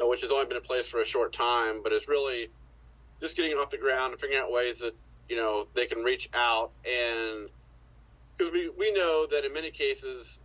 [0.07, 2.49] which has only been in place for a short time, but is really
[3.21, 4.95] just getting off the ground and figuring out ways that
[5.29, 7.51] you know they can reach out and
[8.37, 10.41] because we, we know that in many cases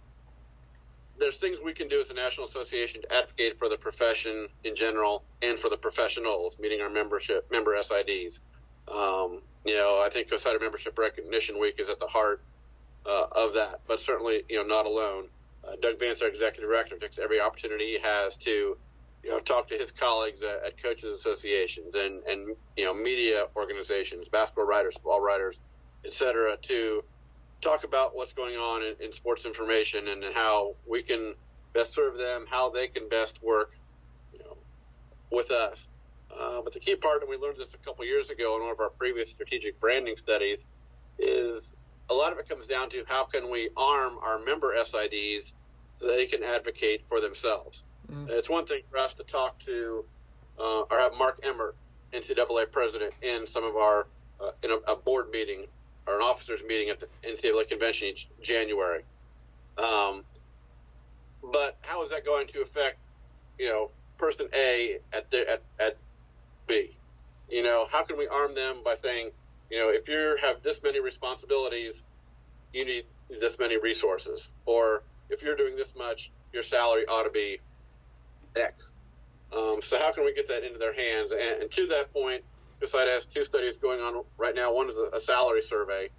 [1.20, 4.76] there's things we can do as a national association to advocate for the profession in
[4.76, 8.42] general and for the professionals, meaning our membership member SIDs.
[8.88, 12.42] Um, you know, I think COSIDA Membership Recognition Week is at the heart
[13.06, 15.30] uh, of that, but certainly, you know, not alone.
[15.66, 18.78] Uh, Doug Vance, our executive director, takes every opportunity he has to,
[19.24, 23.46] you know, talk to his colleagues at, at coaches associations and, and, you know, media
[23.56, 25.60] organizations, basketball writers, football writers,
[26.06, 27.02] et cetera, to
[27.62, 31.34] talk about what's going on in, in sports information and how we can
[31.74, 33.70] best serve them, how they can best work,
[34.34, 34.58] you know,
[35.32, 35.90] with us.
[36.30, 38.72] Uh, but the key part, and we learned this a couple years ago in one
[38.72, 40.66] of our previous strategic branding studies,
[41.20, 41.64] is
[42.10, 45.54] a lot of it comes down to how can we arm our member SIDs
[45.96, 47.86] so they can advocate for themselves.
[48.12, 48.30] Mm.
[48.30, 50.06] It's one thing for us to talk to
[50.60, 51.76] uh, or have Mark Emmert,
[52.12, 54.08] NCAA president, in some of our
[54.40, 55.66] uh, in a, a, board meeting
[56.08, 59.04] or an officers meeting at the NCAA convention each January.
[59.78, 60.24] Um,
[61.52, 62.98] but how is that going to affect,
[63.58, 65.98] you know, person A at the, at, at
[66.68, 66.96] B?
[67.50, 69.32] You know, how can we arm them by saying,
[69.70, 72.04] you know, if you have this many responsibilities,
[72.74, 77.32] you need this many resources, or if you're doing this much, your salary ought to
[77.32, 77.60] be
[78.58, 78.94] X.
[79.56, 81.32] Um, so how can we get that into their hands?
[81.32, 82.44] And, and to that point,
[82.82, 84.74] COSIDA has two studies going on right now.
[84.74, 86.10] One is a, a salary survey,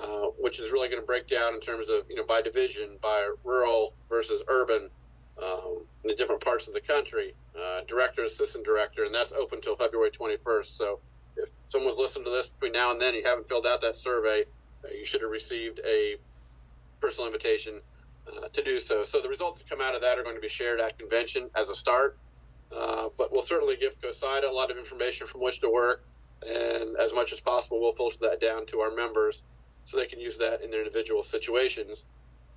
[0.00, 2.96] uh, which is really going to break down in terms of you know by division,
[3.02, 4.90] by rural versus urban,
[5.42, 9.58] um, in the different parts of the country, uh, director, assistant director, and that's open
[9.58, 10.66] until February 21st.
[10.66, 11.00] So
[11.36, 14.44] if someone's listened to this between now and then, you haven't filled out that survey,
[14.84, 16.16] uh, you should have received a
[17.00, 17.80] personal invitation
[18.36, 19.02] uh, to do so.
[19.02, 21.50] So the results that come out of that are going to be shared at convention
[21.54, 22.16] as a start.
[22.74, 26.04] Uh, but we'll certainly give COSIDA a lot of information from which to work,
[26.46, 29.42] and as much as possible, we'll filter that down to our members
[29.84, 32.04] so they can use that in their individual situations.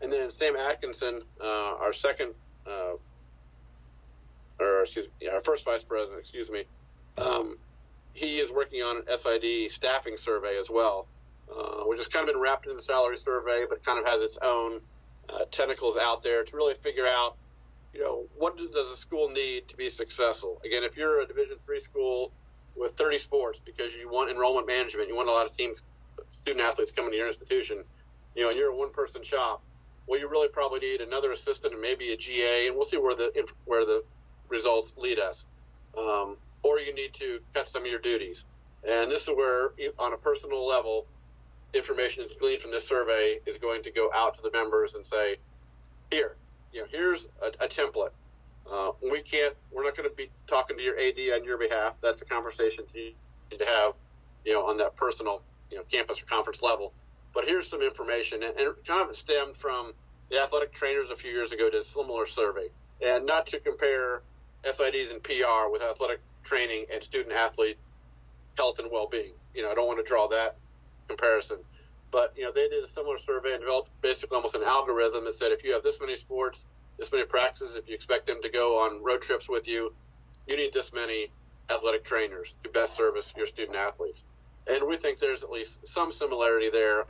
[0.02, 2.34] And then Sam Atkinson, uh, our second,
[2.68, 2.96] uh,
[4.60, 6.66] or excuse me, our first vice president, excuse me,
[7.18, 7.58] um,
[8.14, 11.08] he is working on an SID staffing survey as well,
[11.50, 14.22] uh, which has kind of been wrapped in the salary survey, but kind of has
[14.22, 14.82] its own
[15.30, 17.38] uh, tentacles out there to really figure out
[17.94, 20.62] you know, what does a school need to be successful?
[20.66, 22.32] Again, if you're a Division three school
[22.76, 25.84] with 30 sports because you want enrollment management, you want a lot of teams,
[26.30, 27.84] student athletes coming to your institution,
[28.36, 29.62] you know, and you're a one person shop,
[30.08, 33.16] well, you really probably need another assistant and maybe a GA, and we'll see where
[33.16, 34.04] the where the
[34.50, 35.46] results lead us.
[35.98, 38.46] Um, or you need to cut some of your duties,
[38.88, 41.06] and this is where, on a personal level,
[41.74, 45.06] information that's gleaned from this survey is going to go out to the members and
[45.06, 45.38] say,
[46.10, 46.36] here,
[46.74, 48.12] you know, here's a, a template.
[48.70, 51.94] Uh, we can't, we're not going to be talking to your AD on your behalf.
[52.02, 53.14] That's a conversation you
[53.52, 53.94] need to have,
[54.46, 56.94] you know, on that personal, you know, campus or conference level.
[57.34, 59.94] But here's some information, and, and it kind of stemmed from
[60.30, 62.68] the athletic trainers a few years ago did a similar survey,
[63.06, 64.22] and not to compare
[64.64, 67.78] SIDs and PR with athletic training and student athlete
[68.58, 69.32] health and well-being.
[69.56, 70.56] You know, I don't want to draw that
[71.08, 71.60] comparison.
[72.12, 75.34] But you know, they did a similar survey and developed basically almost an algorithm that
[75.34, 76.66] said if you have this many sports,
[76.98, 79.94] this many practices, if you expect them to go on road trips with you,
[80.48, 81.30] you need this many
[81.70, 84.26] athletic trainers to best service your student athletes.
[84.70, 87.06] And we think there's at least some similarity there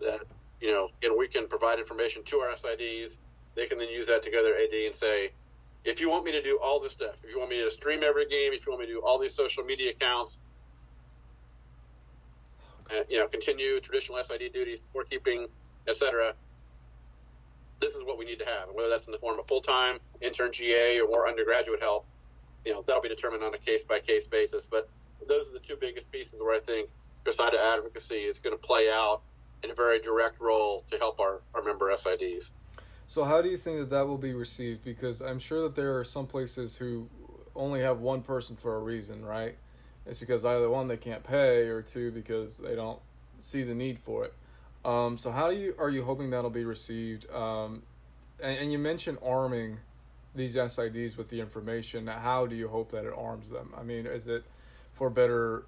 [0.00, 0.20] that,
[0.60, 3.18] you know, and we can provide information to our SIDs.
[3.54, 5.30] They can then use that to go to their AD and say,
[5.84, 8.00] if you want me to do all this stuff, if you want me to stream
[8.04, 10.40] every game, if you want me to do all these social media accounts,
[13.08, 15.48] you know, continue traditional SID duties, scorekeeping,
[15.88, 16.34] etc.
[17.80, 20.52] This is what we need to have, whether that's in the form of full-time intern
[20.52, 22.06] GA or more undergraduate help.
[22.64, 24.66] You know, that'll be determined on a case-by-case basis.
[24.70, 24.88] But
[25.28, 26.88] those are the two biggest pieces where I think
[27.24, 29.22] COSIDA advocacy is going to play out
[29.62, 32.52] in a very direct role to help our, our member SIDs.
[33.06, 34.84] So, how do you think that that will be received?
[34.84, 37.08] Because I'm sure that there are some places who
[37.54, 39.56] only have one person for a reason, right?
[40.06, 42.98] It's because either one they can't pay or two because they don't
[43.38, 44.34] see the need for it.
[44.84, 47.30] Um, so how you are you hoping that'll be received?
[47.32, 47.82] Um,
[48.40, 49.78] and, and, you mentioned arming
[50.34, 52.08] these SIDs with the information.
[52.08, 53.72] How do you hope that it arms them?
[53.78, 54.42] I mean, is it
[54.94, 55.64] for better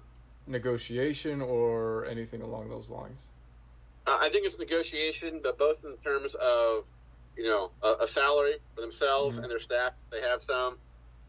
[0.47, 3.27] negotiation or anything along those lines?
[4.05, 6.89] Uh, I think it's negotiation, but both in terms of
[7.37, 9.45] you know a, a salary for themselves mm-hmm.
[9.45, 9.91] and their staff.
[10.11, 10.75] They have some,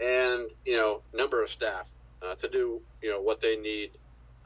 [0.00, 1.88] and you know number of staff
[2.22, 3.90] uh, to do you know what they need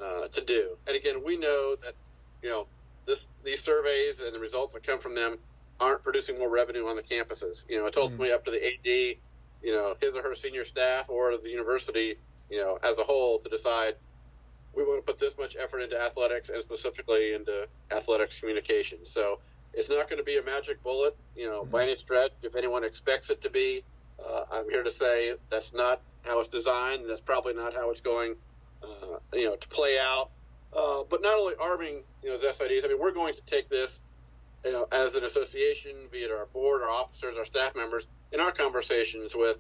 [0.03, 0.77] uh, to do.
[0.87, 1.95] And again, we know that
[2.43, 2.67] you know
[3.07, 5.37] this, these surveys and the results that come from them
[5.81, 7.65] aren't producing more revenue on the campuses.
[7.69, 8.37] You know, it's ultimately mm-hmm.
[8.37, 9.17] up to the AD,
[9.63, 12.17] you know, his or her senior staff or the university,
[12.51, 13.95] you know, as a whole to decide
[14.75, 18.99] we want to put this much effort into athletics and specifically into athletics communication.
[19.05, 19.41] So
[19.75, 21.71] it's not going to be a magic bullet, you know, mm-hmm.
[21.71, 22.31] by any stretch.
[22.43, 23.83] If anyone expects it to be,
[24.25, 27.03] uh, I'm here to say that's not how it's designed.
[27.03, 28.35] And that's probably not how it's going,
[28.83, 30.31] uh, you know, to play out.
[30.77, 32.85] Uh, but not only arming, you know, as SIDs.
[32.85, 34.03] I mean, we're going to take this,
[34.65, 38.53] you know, as an association, via our board, our officers, our staff members, in our
[38.53, 39.59] conversations with,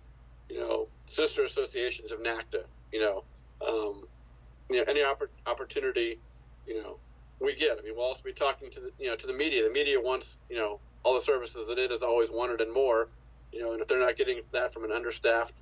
[0.49, 2.63] you know, sister associations of NACDA.
[2.93, 3.25] You know,
[3.67, 4.03] um,
[4.69, 6.21] you know, any oppor- opportunity,
[6.67, 6.99] you know,
[7.41, 7.79] we get.
[7.79, 9.65] I mean, we'll also be talking to the, you know, to the media.
[9.65, 13.09] The media wants, you know, all the services that it has always wanted and more.
[13.53, 15.55] You know, and if they're not getting that from an understaffed,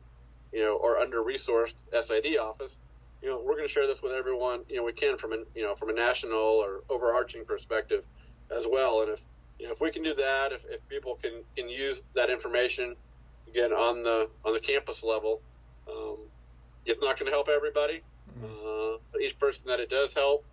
[0.52, 2.78] you know, or under-resourced SID office,
[3.22, 5.38] you know, we're going to share this with everyone, you know, we can from a,
[5.54, 8.06] you know, from a national or overarching perspective
[8.54, 9.02] as well.
[9.02, 9.20] And if,
[9.58, 12.94] you know, if we can do that, if, if people can, can use that information
[13.48, 15.40] again on the, on the campus level,
[15.90, 16.18] um,
[16.86, 18.00] it's not going to help everybody.
[18.40, 19.16] Mm-hmm.
[19.16, 20.44] Uh, each person that it does help,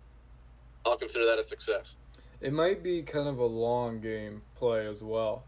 [0.84, 1.96] I'll consider that a success.
[2.40, 5.44] It might be kind of a long game play as well,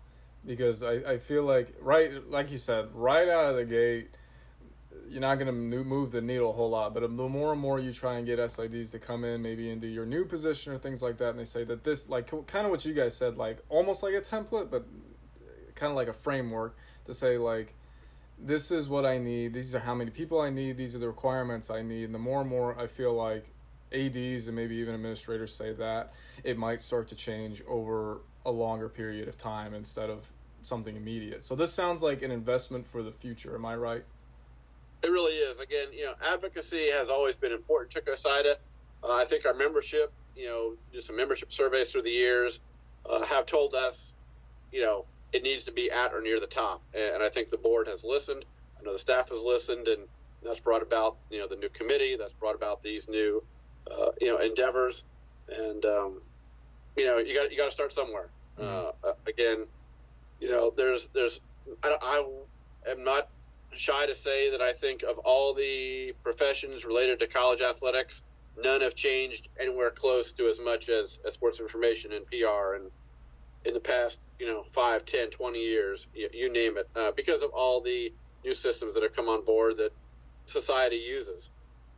[0.47, 4.09] because I, I feel like right like you said right out of the gate,
[5.11, 6.95] you're not going to move the needle a whole lot.
[6.95, 9.71] But um, the more and more you try and get SIDs to come in, maybe
[9.71, 12.65] into your new position or things like that, and they say that this like kind
[12.65, 14.87] of what you guys said, like almost like a template, but
[15.75, 17.75] kind of like a framework to say like
[18.39, 19.55] this is what I need.
[19.55, 20.77] These are how many people I need.
[20.77, 22.05] These are the requirements I need.
[22.05, 23.47] And the more and more I feel like
[23.93, 26.13] ads and maybe even administrators say that
[26.45, 30.33] it might start to change over a longer period of time instead of
[30.63, 34.05] something immediate so this sounds like an investment for the future am i right
[35.03, 38.55] it really is again you know advocacy has always been important to COSIDA.
[39.03, 42.61] Uh, i think our membership you know just some membership surveys through the years
[43.09, 44.17] uh, have told us
[44.73, 47.59] you know it needs to be at or near the top and i think the
[47.59, 48.45] board has listened
[48.79, 50.03] i know the staff has listened and
[50.43, 53.43] that's brought about you know the new committee that's brought about these new
[53.91, 55.05] uh, you know endeavors,
[55.49, 56.21] and um,
[56.97, 58.29] you know you got you got to start somewhere.
[58.59, 58.89] Mm-hmm.
[59.05, 59.67] Uh, again,
[60.41, 61.41] you know there's there's
[61.83, 63.29] I, I am not
[63.75, 68.23] shy to say that I think of all the professions related to college athletics,
[68.57, 72.91] none have changed anywhere close to as much as, as sports information and PR and
[73.65, 77.43] in the past, you know, 5, 10, 20 years, you, you name it, uh, because
[77.43, 78.13] of all the
[78.45, 79.93] new systems that have come on board that
[80.47, 81.51] society uses.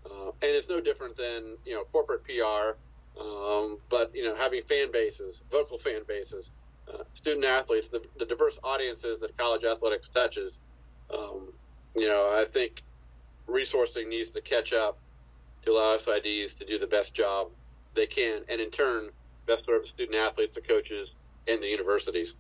[0.05, 2.77] Uh, and it's no different than you know corporate PR,
[3.21, 6.53] um, but you know having fan bases, vocal fan bases,
[6.93, 10.59] uh, student athletes, the, the, diverse audiences that college athletics touches.
[11.13, 11.53] Um,
[11.95, 12.83] you know, I think
[13.49, 14.99] resourcing needs to catch up
[15.63, 17.49] to allow SIDs to do the best job
[17.95, 19.11] they can, and in turn,
[19.47, 21.11] best serve student athletes, the coaches,
[21.49, 22.37] and the universities.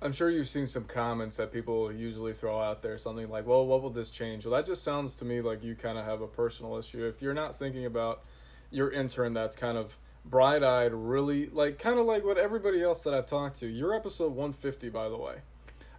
[0.00, 3.66] I'm sure you've seen some comments that people usually throw out there, something like, well,
[3.66, 4.44] what will this change?
[4.44, 7.06] Well, that just sounds to me like you kind of have a personal issue.
[7.06, 8.22] If you're not thinking about
[8.70, 13.02] your intern that's kind of bright eyed, really, like, kind of like what everybody else
[13.02, 13.66] that I've talked to.
[13.66, 15.36] You're episode 150, by the way.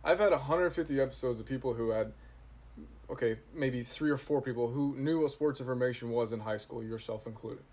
[0.03, 2.13] I've had 150 episodes of people who had,
[3.09, 6.83] okay, maybe three or four people who knew what sports information was in high school,
[6.83, 7.63] yourself included.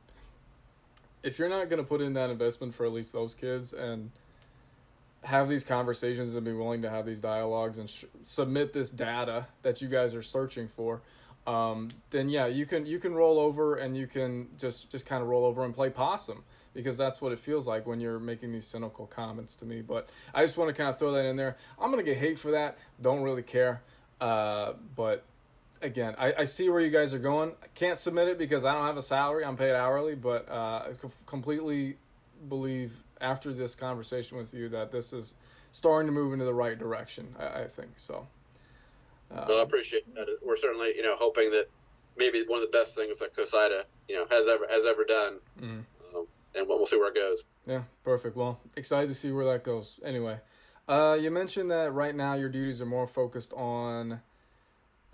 [1.23, 4.11] If you're not going to put in that investment for at least those kids and
[5.23, 9.47] have these conversations and be willing to have these dialogues and sh- submit this data
[9.63, 11.01] that you guys are searching for
[11.47, 15.23] um, then yeah you can you can roll over and you can just just kind
[15.23, 18.51] of roll over and play possum because that's what it feels like when you're making
[18.51, 19.81] these cynical comments to me.
[19.81, 21.57] But i just want to kind of throw that in there.
[21.79, 22.79] I'm gonna get hate for that.
[23.01, 23.83] Don't really care
[24.25, 25.25] uh, but
[25.83, 28.73] again I, I see where you guys are going i can't submit it because i
[28.73, 30.93] don't have a salary i'm paid hourly but uh, i
[31.27, 31.97] completely
[32.49, 35.35] believe after this conversation with you that this is
[35.73, 37.35] starting to move into the right direction.
[37.39, 38.27] I, I think so.
[39.31, 40.27] Uh, well, I appreciate that.
[40.45, 41.69] We're certainly, you know, hoping that
[42.17, 45.41] maybe one of the best things that COSIDA, you know, has ever has ever done,
[45.61, 46.17] mm-hmm.
[46.17, 47.45] um, and we'll see where it goes.
[47.67, 48.37] Yeah, perfect.
[48.37, 49.99] Well, excited to see where that goes.
[50.05, 50.39] Anyway,
[50.89, 54.21] uh, you mentioned that right now your duties are more focused on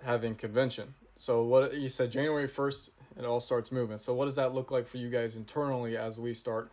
[0.03, 0.95] having convention.
[1.17, 3.99] So what you said, January first, it all starts moving.
[3.99, 6.71] So what does that look like for you guys internally as we start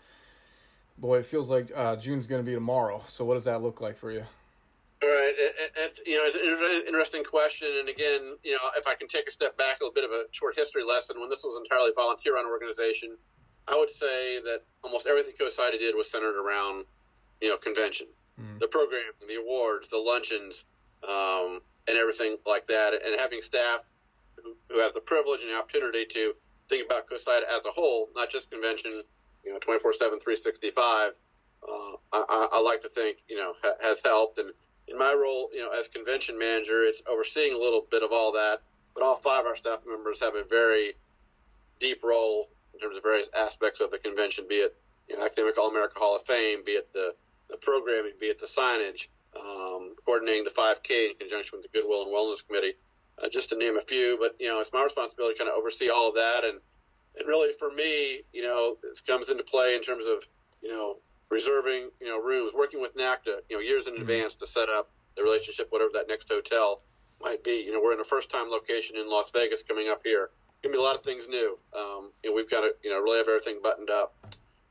[0.98, 3.04] boy, it feels like uh, June's going to be tomorrow.
[3.08, 4.24] So what does that look like for you?
[5.04, 5.34] All right,
[5.78, 9.28] it's you know it's an interesting question, and again, you know, if I can take
[9.28, 11.22] a step back, a little bit of a short history lesson.
[11.22, 13.16] When this was entirely volunteer-run organization,
[13.68, 16.86] I would say that almost everything COSIDA did was centered around
[17.42, 18.08] you know convention,
[18.40, 18.60] mm.
[18.60, 20.66] the program, the awards, the luncheons,
[21.04, 23.84] um, and everything like that, and having staff
[24.36, 26.34] who, who have the privilege and the opportunity to
[26.70, 28.92] think about COSIDA as a whole, not just convention,
[29.44, 31.14] you know, 24 7, 365,
[31.64, 34.38] uh, I, I, like to think, you know, ha- has helped.
[34.38, 34.52] And
[34.88, 38.34] in my role, you know, as convention manager, it's overseeing a little bit of all
[38.34, 38.62] that.
[38.94, 40.94] But all five of our staff members have a very
[41.80, 44.76] deep role in terms of various aspects of the convention, be it
[45.10, 47.16] you know, Academic All America Hall of Fame, be it the,
[47.50, 52.04] the programming, be it the signage, um, coordinating the 5K in conjunction with the Goodwill
[52.04, 52.74] and Wellness Committee,
[53.22, 54.18] uh, just to name a few.
[54.20, 56.60] But you know, it's my responsibility to kind of oversee all of that, and
[57.18, 60.24] and really for me, you know, this comes into play in terms of
[60.62, 60.98] you know
[61.30, 64.04] reserving you know rooms, working with NACDA, you know, years in mm-hmm.
[64.04, 66.82] advance to set up the relationship, whatever that next hotel
[67.22, 67.64] might be.
[67.66, 70.30] You know, we're in a first time location in Las Vegas coming up here.
[70.62, 71.58] Gonna be a lot of things new.
[71.78, 74.16] Um, and we've got to, you know, really have everything buttoned up.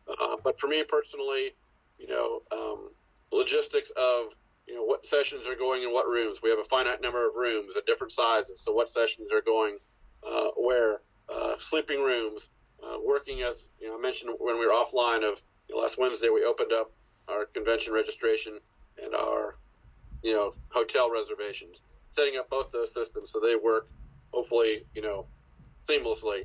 [0.09, 1.55] Uh, but for me personally,
[1.99, 2.88] you know, um,
[3.32, 4.34] logistics of
[4.66, 6.40] you know what sessions are going in what rooms.
[6.42, 9.78] We have a finite number of rooms at different sizes, so what sessions are going
[10.26, 11.01] uh, where.
[11.28, 12.51] Uh, sleeping rooms,
[12.84, 15.99] uh, working as you know, I mentioned when we were offline of you know, last
[15.99, 16.92] Wednesday, we opened up
[17.28, 18.59] our convention registration
[19.03, 19.57] and our
[20.22, 21.82] you know hotel reservations,
[22.14, 23.88] setting up both those systems so they work
[24.32, 25.26] hopefully you know
[25.88, 26.44] seamlessly,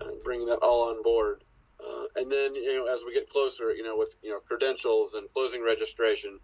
[0.00, 1.42] and bringing that all on board.
[1.80, 5.14] Uh, and then, you know, as we get closer, you know, with you know credentials
[5.14, 6.38] and closing registration,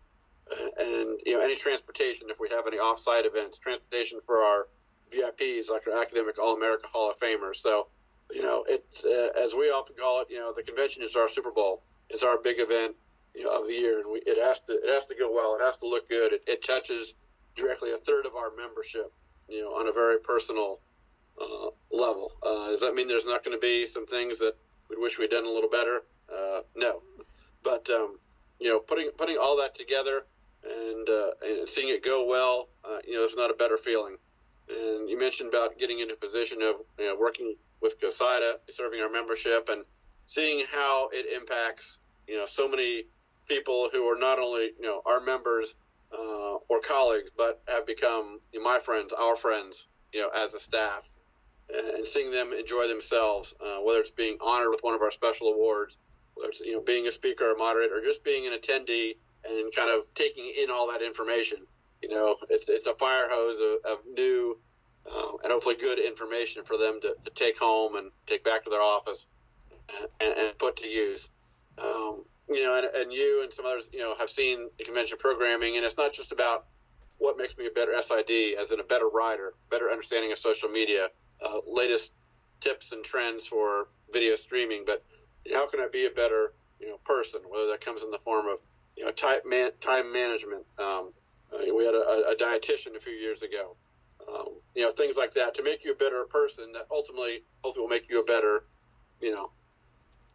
[0.51, 4.69] uh, and you know any transportation if we have any off-site events, transportation for our
[5.13, 7.57] VIPs like our academic All America Hall of Famers.
[7.57, 7.89] So,
[8.31, 11.29] you know, it's uh, as we often call it, you know, the convention is our
[11.29, 11.83] Super Bowl.
[12.11, 12.97] It's our big event
[13.35, 15.57] you know, of the year, and we, it has to it has to go well.
[15.57, 16.33] It has to look good.
[16.33, 17.15] It, it touches
[17.55, 19.13] directly a third of our membership,
[19.49, 20.81] you know, on a very personal
[21.41, 22.33] uh, level.
[22.43, 24.55] Uh, does that mean there's not going to be some things that
[24.91, 26.03] we wish we'd done a little better?
[26.33, 27.03] Uh, no,
[27.63, 28.19] but um,
[28.59, 30.25] you know, putting putting all that together
[30.65, 34.17] and uh, and seeing it go well, uh, you know, there's not a better feeling.
[34.69, 39.01] And you mentioned about getting into a position of you know, working with COSIDA, serving
[39.01, 39.85] our membership, and
[40.25, 43.05] seeing how it impacts you know so many
[43.49, 45.75] people who are not only you know our members
[46.17, 50.55] uh, or colleagues, but have become you know, my friends, our friends, you know, as
[50.55, 51.11] a staff
[51.97, 55.49] and seeing them enjoy themselves, uh, whether it's being honored with one of our special
[55.49, 55.99] awards,
[56.35, 59.75] whether it's you know being a speaker or moderator, or just being an attendee and
[59.75, 61.59] kind of taking in all that information.
[62.03, 64.59] You know, it's it's a fire hose of, of new
[65.11, 68.71] uh, and hopefully good information for them to, to, take home and take back to
[68.71, 69.27] their office
[70.21, 71.31] and, and put to use.
[71.79, 75.19] Um, you know, and, and you and some others, you know, have seen the convention
[75.19, 76.67] programming, and it's not just about
[77.19, 80.69] what makes me a better SID, as in a better writer, better understanding of social
[80.69, 81.09] media,
[81.45, 82.15] uh, latest
[82.61, 85.05] tips and trends for video streaming, but
[85.45, 87.43] you know, how can I be a better you know person?
[87.49, 88.59] Whether that comes in the form of
[88.97, 90.65] you know time, man, time management.
[90.79, 91.13] Um,
[91.53, 93.77] uh, we had a, a, dietitian a few years ago.
[94.27, 96.73] Um, you know things like that to make you a better person.
[96.73, 98.65] That ultimately, hopefully, will make you a better
[99.21, 99.51] you know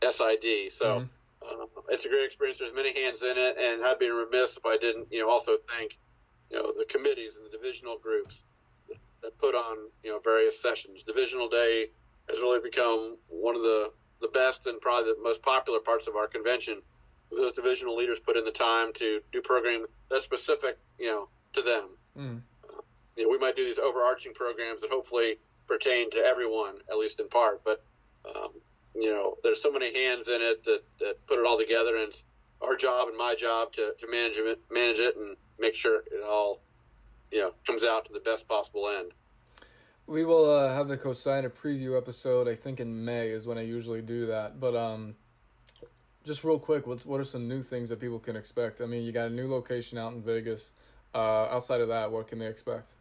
[0.02, 0.72] SID.
[0.72, 0.86] So.
[0.86, 1.06] Mm-hmm.
[1.40, 2.58] Um, it's a great experience.
[2.58, 5.52] There's many hands in it, and I'd be remiss if I didn't, you know, also
[5.72, 5.96] thank,
[6.50, 8.44] you know, the committees and the divisional groups
[9.28, 11.04] that put on you know various sessions.
[11.04, 11.88] Divisional Day
[12.30, 16.16] has really become one of the the best and probably the most popular parts of
[16.16, 16.82] our convention.
[17.30, 21.62] Those divisional leaders put in the time to do programming that's specific, you know, to
[21.62, 21.90] them.
[22.18, 22.42] Mm.
[22.64, 22.82] Uh,
[23.18, 25.36] you know, we might do these overarching programs that hopefully
[25.68, 27.64] pertain to everyone, at least in part.
[27.66, 27.84] But
[28.26, 28.52] um,
[28.96, 32.08] you know, there's so many hands in it that, that put it all together, and
[32.08, 32.24] it's
[32.62, 36.24] our job and my job to, to manage it, manage it, and make sure it
[36.26, 36.62] all
[37.32, 39.12] you know comes out to the best possible end.
[40.06, 42.48] We will uh, have the COSIDA preview episode.
[42.48, 44.58] I think in May is when I usually do that.
[44.60, 45.16] But um,
[46.26, 48.82] just real quick, what's what are some new things that people can expect?
[48.82, 50.72] I mean, you got a new location out in Vegas.
[51.16, 52.92] Uh, outside of that, what can they expect?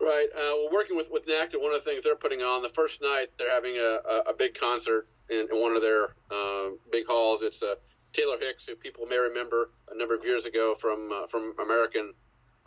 [0.00, 0.28] Right.
[0.34, 3.02] Uh, well, working with with NACDA, one of the things they're putting on the first
[3.02, 7.06] night, they're having a, a, a big concert in, in, one of their uh, big
[7.06, 7.42] halls.
[7.42, 7.74] It's uh,
[8.12, 12.14] Taylor Hicks, who people may remember a number of years ago from uh, from American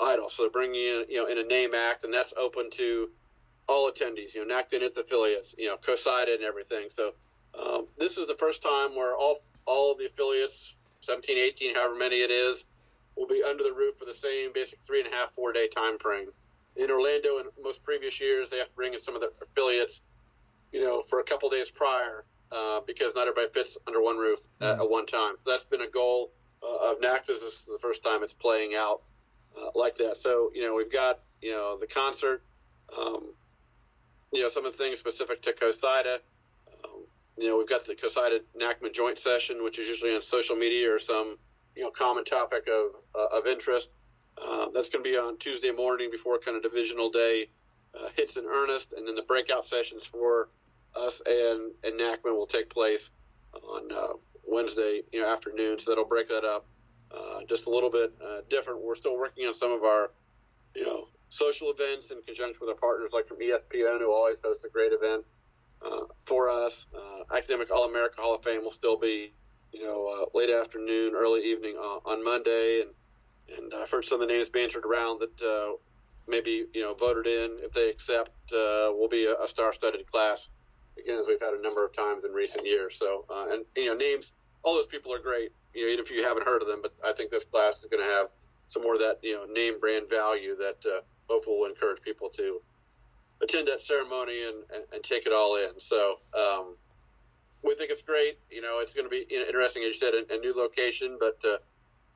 [0.02, 0.30] Idol.
[0.30, 3.10] So they're bringing in, you know, in a name act, and that's open to
[3.68, 6.90] all attendees, you know, NACDA and its affiliates, you know, COSIDA and everything.
[6.90, 7.12] So
[7.60, 11.96] um, this is the first time where all all of the affiliates, 17, 18, however
[11.96, 12.66] many it is,
[13.16, 15.68] will be under the roof for the same basic three and a half, four day
[15.68, 16.30] time frame.
[16.76, 20.02] In Orlando, in most previous years, they have to bring in some of their affiliates,
[20.72, 24.40] you know, for a couple days prior uh, because not everybody fits under one roof
[24.62, 24.82] at, mm-hmm.
[24.82, 25.36] at one time.
[25.44, 26.32] So that's been a goal
[26.64, 27.42] uh, of NACDA's.
[27.42, 29.02] This is the first time it's playing out
[29.58, 30.18] uh, like that.
[30.18, 32.44] So you know we've got you know the concert,
[32.98, 33.34] um,
[34.32, 36.20] you know some of the things specific to COSIDA.
[36.84, 37.04] Um,
[37.38, 40.94] you know we've got the COSIDA NACMA joint session, which is usually on social media
[40.94, 41.38] or some
[41.76, 43.96] you know common topic of uh, of interest.
[44.42, 47.48] Uh, that's going to be on Tuesday morning before kind of divisional day
[48.00, 50.50] uh, hits in earnest, and then the breakout sessions for
[50.96, 53.12] us and and NACMA will take place
[53.54, 54.14] on uh,
[54.48, 56.66] Wednesday you know afternoon, so that'll break that up
[57.14, 58.82] uh, just a little bit uh, different.
[58.82, 60.12] We're still working on some of our
[60.76, 64.66] you know social events in conjunction with our partners like from ESPN, who always host
[64.66, 65.26] a great event
[65.86, 66.88] uh, for us.
[66.96, 69.34] Uh, Academic All America Hall of Fame will still be
[69.72, 72.92] you know uh, late afternoon, early evening on Monday, and
[73.58, 75.78] and I've heard some of the names bantered around that
[76.28, 80.50] maybe you know voted in if they accept will be a, a star-studded class
[80.98, 82.96] again, as we've had a number of times in recent years.
[82.96, 84.34] So, and you know, names,
[84.64, 85.52] all those people are great.
[85.74, 87.86] You know, even if you haven't heard of them, but I think this class is
[87.86, 88.28] going to have
[88.68, 92.30] some more of that you know name brand value that uh, hopefully will encourage people
[92.30, 92.62] to
[93.42, 95.80] attend that ceremony and, and, and take it all in.
[95.80, 96.20] So.
[96.34, 96.76] Um,
[97.64, 98.40] we think it's great.
[98.50, 101.38] You know, it's going to be interesting, as you said, a, a new location, but
[101.46, 101.58] uh,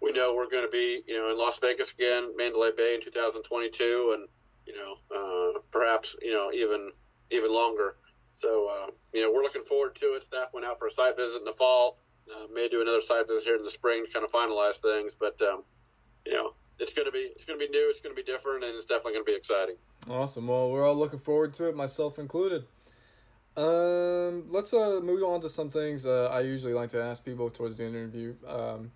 [0.02, 3.02] we know we're going to be, you know, in Las Vegas again, Mandalay Bay in
[3.02, 4.28] 2022, and
[4.66, 6.92] you know, uh, perhaps, you know, even
[7.32, 7.96] even longer.
[8.40, 10.24] So, uh, you know, we're looking forward to it.
[10.28, 11.98] Staff went out for a site visit in the fall.
[12.32, 15.16] Uh, may do another site visit here in the spring to kind of finalize things.
[15.20, 15.64] But, um,
[16.26, 17.88] you know, it's going to be it's to be new.
[17.90, 19.76] It's going to be different, and it's definitely going to be exciting.
[20.10, 20.48] Awesome.
[20.48, 22.66] Well, we're all looking forward to it, myself included.
[23.58, 27.50] Um, let's uh move on to some things uh, I usually like to ask people
[27.50, 28.36] towards the interview.
[28.46, 28.92] Um,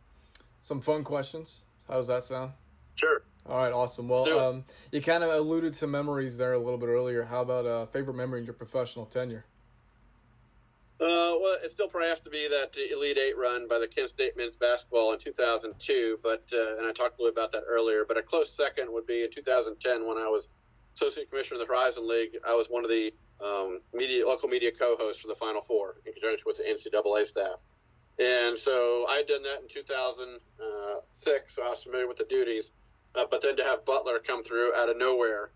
[0.62, 1.62] some fun questions.
[1.88, 2.52] How does that sound?
[2.96, 3.22] Sure.
[3.46, 4.10] All right, awesome.
[4.10, 7.24] Well, um, you kind of alluded to memories there a little bit earlier.
[7.24, 9.46] How about a uh, favorite memory in your professional tenure?
[11.02, 14.10] Uh, well, it still probably has to be that Elite Eight run by the Kent
[14.10, 16.20] State men's basketball in 2002.
[16.22, 18.04] But uh, and I talked a little bit about that earlier.
[18.06, 20.50] But a close second would be in 2010 when I was
[20.96, 22.38] associate commissioner of the Horizon League.
[22.46, 26.12] I was one of the um, media local media co-hosts for the Final Four in
[26.12, 27.62] conjunction with the NCAA staff.
[28.20, 32.74] And so I had done that in 2006, so I was familiar with the duties.
[33.16, 35.50] Uh, but then to have Butler come through out of nowhere,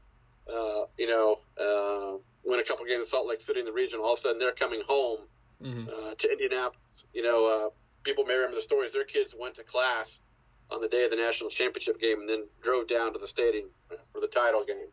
[0.48, 4.00] uh, you know, uh, win a couple games in Salt Lake City in the region,
[4.00, 5.20] all of a sudden they're coming home
[5.64, 5.90] mm-hmm.
[5.90, 7.06] Uh, to Indianapolis.
[7.14, 7.70] You know, uh,
[8.04, 8.94] people may remember the stories.
[8.94, 10.22] Their kids went to class
[10.72, 13.70] on the day of the national championship game and then drove down to the stadium
[14.12, 14.88] for the title game.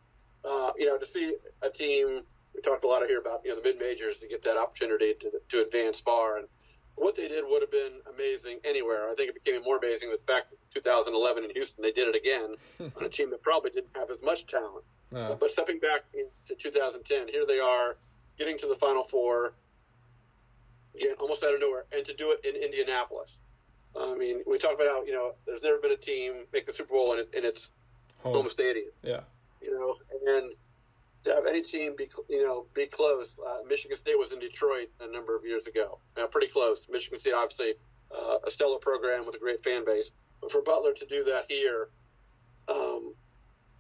[0.45, 2.21] Uh, you know, to see a team,
[2.55, 5.15] we talked a lot here about, you know, the mid majors to get that opportunity
[5.15, 6.39] to, to advance far.
[6.39, 6.49] And
[6.95, 9.09] what they did would have been amazing anywhere.
[9.11, 12.17] I think it became more amazing the fact that 2011 in Houston they did it
[12.17, 12.55] again
[12.97, 14.85] on a team that probably didn't have as much talent.
[15.15, 16.03] Uh, but stepping back
[16.47, 17.97] to 2010, here they are
[18.39, 19.53] getting to the Final Four,
[20.95, 23.41] again, almost out of nowhere, and to do it in Indianapolis.
[23.99, 26.73] I mean, we talk about how you know there's never been a team make the
[26.73, 27.71] Super Bowl in, in its
[28.23, 28.35] home.
[28.35, 28.91] home stadium.
[29.03, 29.21] Yeah,
[29.61, 30.53] you know, and
[31.25, 33.29] to have any team be you know be close.
[33.45, 36.89] Uh, Michigan State was in Detroit a number of years ago, Now, pretty close.
[36.89, 37.75] Michigan State, obviously,
[38.17, 41.47] uh, a stellar program with a great fan base, but for Butler to do that
[41.49, 41.89] here
[42.69, 43.15] um,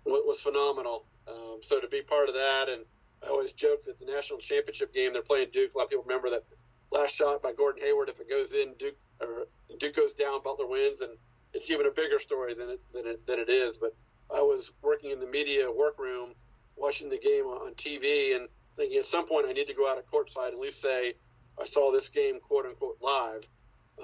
[0.04, 1.04] was phenomenal.
[1.28, 2.84] Um, so to be part of that, and
[3.22, 5.74] I always joke that the national championship game they're playing Duke.
[5.74, 6.44] A lot of people remember that
[6.90, 8.08] last shot by Gordon Hayward.
[8.08, 9.46] If it goes in, Duke or
[9.78, 11.12] Duke goes down, Butler wins, and
[11.52, 13.78] it's even a bigger story than it than it, than it is.
[13.78, 13.94] But
[14.34, 16.34] I was working in the media workroom
[16.76, 19.98] watching the game on TV and thinking at some point I need to go out
[19.98, 21.14] of courtside and at least say
[21.60, 23.48] I saw this game quote unquote live.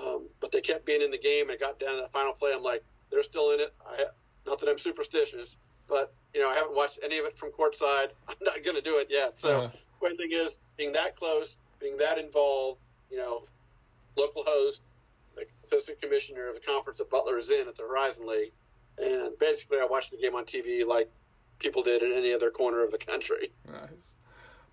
[0.04, 2.34] Um, but they kept being in the game and it got down to that final
[2.34, 2.52] play.
[2.54, 3.72] I'm like, they're still in it.
[3.86, 4.04] I,
[4.46, 5.56] not that I'm superstitious,
[5.88, 8.08] but you know I haven't watched any of it from courtside.
[8.28, 9.38] I'm not going to do it yet.
[9.38, 9.68] So uh-huh.
[10.02, 11.58] the thing is, being that close,
[11.98, 12.80] that involved,
[13.10, 13.44] you know,
[14.16, 14.90] local host,
[15.66, 18.52] associate commissioner of the conference that Butler is in at the Horizon League,
[18.98, 21.10] and basically I watched the game on TV like
[21.58, 23.48] people did in any other corner of the country.
[23.70, 24.14] Nice.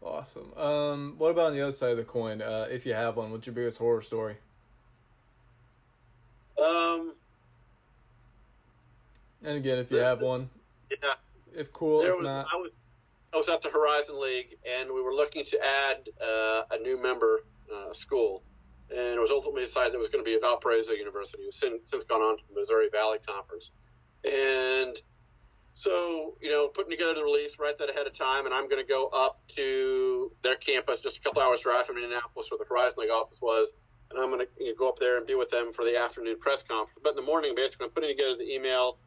[0.03, 0.53] Awesome.
[0.57, 2.41] Um, what about on the other side of the coin?
[2.41, 4.35] Uh, if you have one, what's your biggest horror story?
[6.59, 7.13] Um.
[9.43, 10.49] And again, if you have one,
[10.91, 11.13] yeah.
[11.55, 12.47] If cool, there if was, not.
[12.53, 12.71] I was,
[13.33, 15.59] I was at the Horizon League, and we were looking to
[15.89, 17.39] add uh, a new member
[17.73, 18.43] uh, school,
[18.89, 21.43] and it was ultimately decided it was going to be Valparaiso University.
[21.43, 23.71] who's since, since gone on to the Missouri Valley Conference,
[24.23, 24.95] and
[25.73, 28.81] so, you know, putting together the release right that ahead of time, and I'm going
[28.81, 32.65] to go up to their campus, just a couple hours drive from Indianapolis, where the
[32.69, 33.73] Horizon League office was,
[34.11, 35.97] and I'm going to you know, go up there and be with them for the
[35.99, 36.99] afternoon press conference.
[37.01, 38.99] But in the morning, basically, I'm putting together the email,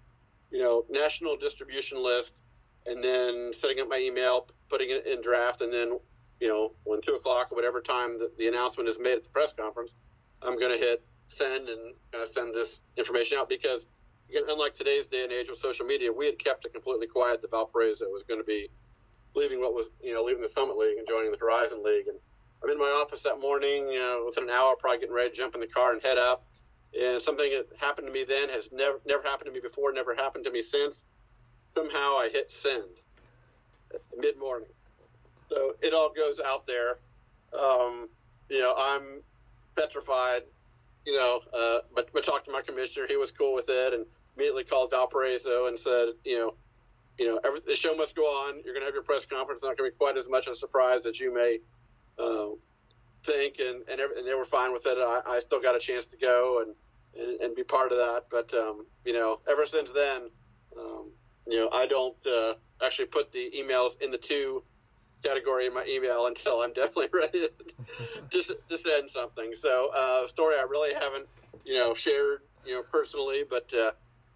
[0.51, 2.41] you know, national distribution list,
[2.87, 5.99] and then setting up my email, putting it in draft, and then,
[6.41, 9.31] you know, when two o'clock or whatever time the, the announcement is made at the
[9.31, 9.95] press conference,
[10.43, 13.87] I'm going to hit send and kind of send this information out because
[14.29, 17.41] again, unlike today's day and age with social media, we had kept it completely quiet
[17.43, 18.69] that Valparaiso was going to be
[19.35, 22.07] leaving what was, you know, leaving the Summit League and joining the Horizon League.
[22.09, 22.19] And
[22.63, 25.37] I'm in my office that morning, you know, within an hour, probably getting ready to
[25.37, 26.47] jump in the car and head up.
[26.99, 30.15] And something that happened to me then has never never happened to me before, never
[30.15, 31.05] happened to me since.
[31.77, 32.85] Somehow I hit send
[34.17, 34.69] mid morning.
[35.49, 36.99] So it all goes out there.
[37.59, 38.09] Um,
[38.49, 39.23] you know, I'm
[39.77, 40.43] petrified
[41.07, 43.07] you know, uh, but but talked to my commissioner.
[43.09, 44.05] He was cool with it, and
[44.37, 46.55] immediately called Valparaiso and said, you know,
[47.17, 48.57] you know, every, the show must go on.
[48.57, 49.59] You're going to have your press conference.
[49.59, 51.61] It's not going to be quite as much a surprise as you may
[52.19, 52.59] um,
[53.23, 54.99] think, and and, every, and, they were fine with it.
[54.99, 56.75] I, I, still got a chance to go and,
[57.19, 58.25] and, and be part of that.
[58.29, 60.29] But um, you know, ever since then,
[60.79, 61.13] um,
[61.47, 64.63] you know, I don't uh, actually put the emails in the two
[65.23, 67.49] category in my email until I'm definitely ready
[68.31, 69.55] to, to, to send something.
[69.55, 71.27] So, uh, story I really haven't,
[71.65, 73.93] you know, shared, you know, personally, but uh,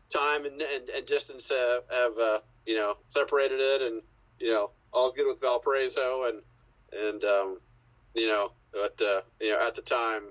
[0.08, 4.02] time and, and, and distance have, have uh, you know, separated it, and
[4.38, 6.42] you know, all good with Valparaiso, and
[7.06, 7.60] and um,
[8.14, 10.30] you know, but uh, you know, at the time,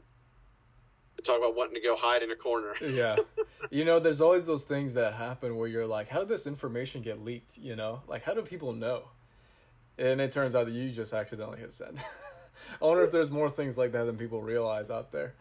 [1.22, 2.74] talk about wanting to go hide in a corner.
[2.82, 3.18] yeah,
[3.70, 7.02] you know, there's always those things that happen where you're like, how did this information
[7.02, 7.58] get leaked?
[7.58, 9.04] You know, like how do people know?
[9.98, 12.00] And it turns out that you just accidentally hit send.
[12.82, 15.34] I wonder if there's more things like that than people realize out there.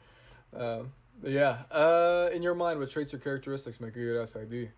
[0.56, 1.58] Um, yeah.
[1.70, 4.70] Uh, in your mind, what traits or characteristics make a good SID?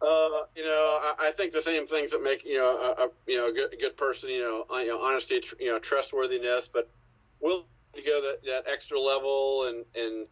[0.00, 3.08] Uh, you know, I, I, think the same things that make you know a, a
[3.28, 4.30] you know a good, a good person.
[4.30, 6.90] You know, you know, honesty, tr- you know, trustworthiness, but
[7.40, 10.26] will to go that, that extra level and and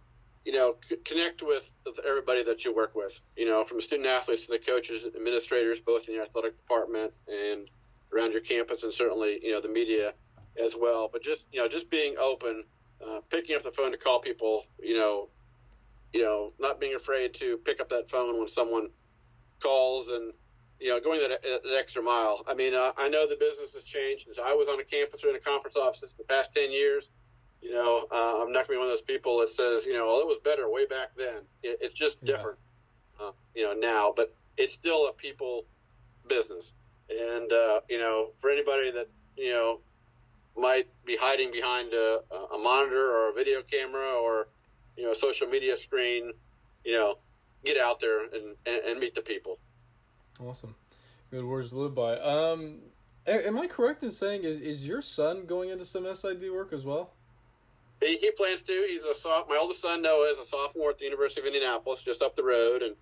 [0.45, 3.21] you know c- connect with, with everybody that you work with.
[3.37, 7.69] You know, from student athletes to the coaches, administrators, both in your athletic department and
[8.15, 10.15] around your campus, and certainly you know the media
[10.63, 11.09] as well.
[11.13, 12.65] But just you know, just being open,
[13.07, 14.65] uh, picking up the phone to call people.
[14.83, 15.29] You know,
[16.13, 18.89] you know, not being afraid to pick up that phone when someone
[19.63, 20.33] calls and
[20.81, 22.43] you know going that, that extra mile.
[22.49, 24.27] I mean, uh, I know the business has changed.
[24.43, 27.11] I was on a campus or in a conference office the past ten years,
[27.63, 29.93] you know, uh, I'm not going to be one of those people that says, you
[29.93, 31.43] know, well, it was better way back then.
[31.63, 32.35] It, it's just yeah.
[32.37, 32.59] different,
[33.21, 34.13] uh, you know, now.
[34.17, 35.65] But it's still a people
[36.29, 36.75] business,
[37.09, 39.81] and uh, you know, for anybody that you know
[40.57, 42.21] might be hiding behind a,
[42.55, 44.49] a monitor or a video camera or
[44.97, 46.33] you know a social media screen,
[46.85, 47.19] you know,
[47.65, 49.59] get out there and, and, and meet the people.
[50.39, 50.75] Awesome.
[51.31, 52.19] Good words to live by.
[52.19, 52.81] Um,
[53.27, 56.85] am I correct in saying is, is your son going into some SID work as
[56.85, 57.13] well?
[58.03, 58.72] He, he plans to.
[58.88, 59.48] He's a soft.
[59.48, 62.44] My oldest son Noah is a sophomore at the University of Indianapolis, just up the
[62.44, 62.96] road, and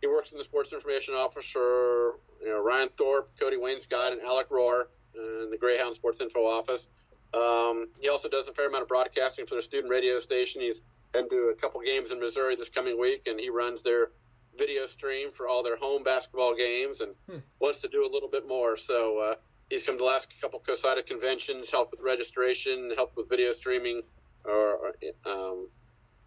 [0.00, 4.22] he works in the sports information office for you know Ryan Thorpe, Cody Wainscott, and
[4.22, 4.84] Alec Rohr
[5.14, 6.88] in the Greyhound Sports Info office.
[7.32, 10.62] Um, he also does a fair amount of broadcasting for the student radio station.
[10.62, 10.82] He's
[11.12, 14.10] been to a couple games in Missouri this coming week, and he runs their
[14.56, 17.38] video stream for all their home basketball games and hmm.
[17.58, 18.76] wants to do a little bit more.
[18.76, 19.34] So uh,
[19.68, 24.02] he's come to the last couple COSIDA conventions, helped with registration, helped with video streaming,
[24.44, 24.92] or
[25.26, 25.68] um,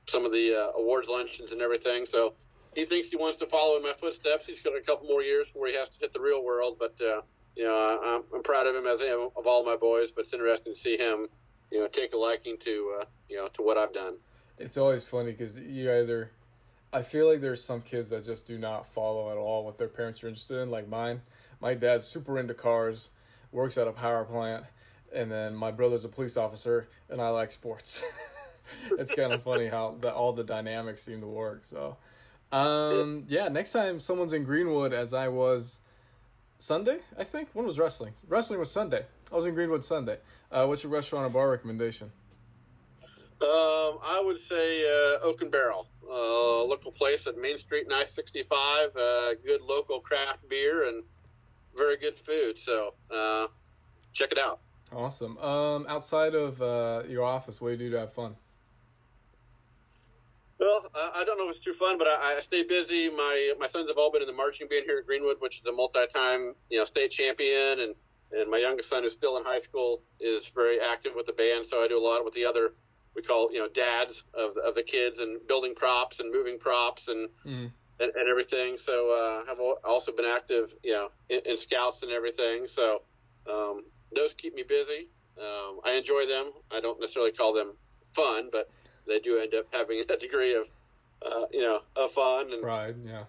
[0.05, 2.05] some of the uh, awards luncheons and everything.
[2.05, 2.34] So
[2.76, 4.45] he thinks he wants to follow in my footsteps.
[4.45, 6.99] He's got a couple more years before he has to hit the real world, but
[7.01, 7.22] uh,
[7.55, 10.11] you know I'm, I'm proud of him as am of all my boys.
[10.11, 11.28] But it's interesting to see him,
[11.72, 14.18] you know, take a liking to uh, you know to what I've done
[14.57, 16.32] it's always funny because you either
[16.91, 19.88] I feel like there's some kids that just do not follow at all what their
[19.88, 20.72] parents are interested in.
[20.72, 21.22] Like mine,
[21.61, 23.09] my dad's super into cars,
[23.51, 24.65] works at a power plant,
[25.14, 28.03] and then my brother's a police officer, and I like sports.
[28.91, 31.64] it's kind of funny how the, all the dynamics seem to work.
[31.66, 31.97] So,
[32.51, 35.80] um, yeah, next time someone's in Greenwood, as I was
[36.60, 37.49] Sunday, I think.
[37.53, 38.14] When was wrestling?
[38.28, 39.05] Wrestling was Sunday.
[39.32, 40.18] I was in Greenwood Sunday.
[40.51, 42.12] Uh, what's your restaurant or bar recommendation?
[43.39, 48.49] Um, I would say uh, Oaken Barrel, uh, local place at Main Street and I-65.
[48.95, 51.03] Uh, good local craft beer and
[51.76, 52.58] very good food.
[52.58, 53.47] So uh,
[54.14, 54.60] check it out.
[54.92, 55.38] Awesome.
[55.38, 58.36] Um, outside of uh, your office, what do you do to have fun?
[60.60, 63.10] Well, I don't know if it's too fun, but I, I stay busy.
[63.10, 65.66] My my sons have all been in the marching band here at Greenwood, which is
[65.68, 67.96] a multi-time you know state champion, and
[68.32, 71.66] and my youngest son, who's still in high school, is very active with the band.
[71.66, 72.74] So I do a lot with the other
[73.18, 76.58] we call you know dads of the, of the kids and building props and moving
[76.58, 77.72] props and mm.
[78.00, 78.78] and, and, everything.
[78.78, 82.68] So uh, I've also been active, you know, in, in scouts and everything.
[82.68, 83.02] So
[83.52, 83.82] um,
[84.16, 85.08] those keep me busy.
[85.38, 86.51] Um, I enjoy them.
[86.72, 87.74] I don't necessarily call them
[88.14, 88.70] fun, but
[89.08, 90.70] they do end up having a degree of
[91.26, 92.95] uh, you know of fun and pride.
[93.05, 93.24] Yeah.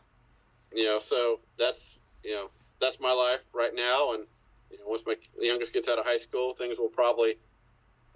[0.73, 2.51] You know, so that's you know
[2.81, 4.27] that's my life right now, and
[4.71, 7.37] you know, once my youngest gets out of high school, things will probably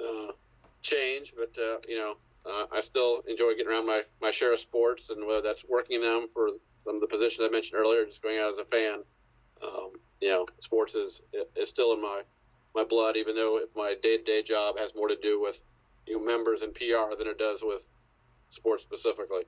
[0.00, 0.32] uh,
[0.82, 4.58] change, but uh, you know, uh, I still enjoy getting around my my share of
[4.58, 6.50] sports, and whether that's working them for
[6.84, 9.02] some of the positions I mentioned earlier, just going out as a fan.
[9.62, 9.90] Um,
[10.20, 11.22] you know, sports is
[11.56, 12.22] is still in my
[12.74, 15.62] my blood, even though my day to day job has more to do with
[16.06, 17.88] you know, members and PR than it does with
[18.48, 19.44] sports specifically.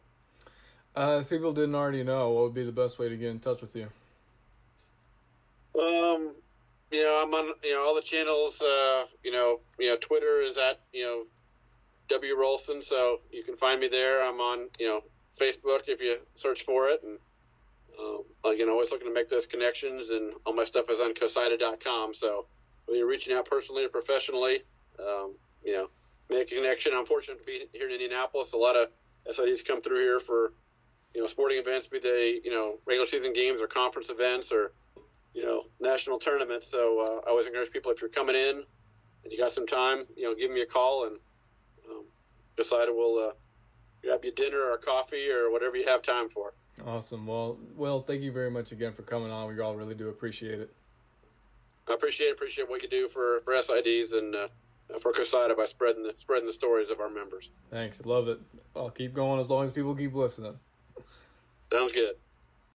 [0.97, 3.41] Uh, if people didn't already know, what would be the best way to get in
[3.41, 3.89] touch with you?
[5.77, 6.33] Um,
[6.93, 8.63] you know, I'm on you know all the channels.
[8.63, 11.23] Uh, you know, you know, Twitter is at you know
[12.11, 12.83] W Roleson.
[12.83, 14.23] So you can find me there.
[14.23, 15.01] I'm on you know
[15.39, 17.19] Facebook if you search for it, and
[17.99, 20.11] um, again, always looking to make those connections.
[20.11, 22.15] And all my stuff is on Cosida.com.
[22.15, 22.47] So
[22.87, 24.59] whether you're reaching out personally or professionally,
[24.99, 25.89] um, you know,
[26.31, 26.93] make a connection.
[26.95, 28.53] I'm fortunate to be here in Indianapolis.
[28.53, 28.89] A lot of
[29.29, 30.53] SIDs come through here for
[31.15, 34.73] you know sporting events, be they you know regular season games or conference events or
[35.33, 36.67] you know national tournaments.
[36.67, 38.65] So uh, I always encourage people if you're coming in
[39.25, 41.19] and you got some time, you know, give me a call and
[41.91, 42.05] um,
[42.59, 43.33] we'll uh,
[44.03, 46.53] grab you dinner or coffee or whatever you have time for.
[46.87, 47.27] Awesome.
[47.27, 49.49] Well, well, thank you very much again for coming on.
[49.49, 50.75] We all really do appreciate it.
[51.89, 54.49] I appreciate appreciate what you do for for SIDs and uh,
[55.01, 57.51] for COSIDA by spreading the spreading the stories of our members.
[57.71, 58.01] Thanks.
[58.05, 58.41] Love it.
[58.75, 60.59] I'll keep going as long as people keep listening.
[61.73, 62.15] Sounds good.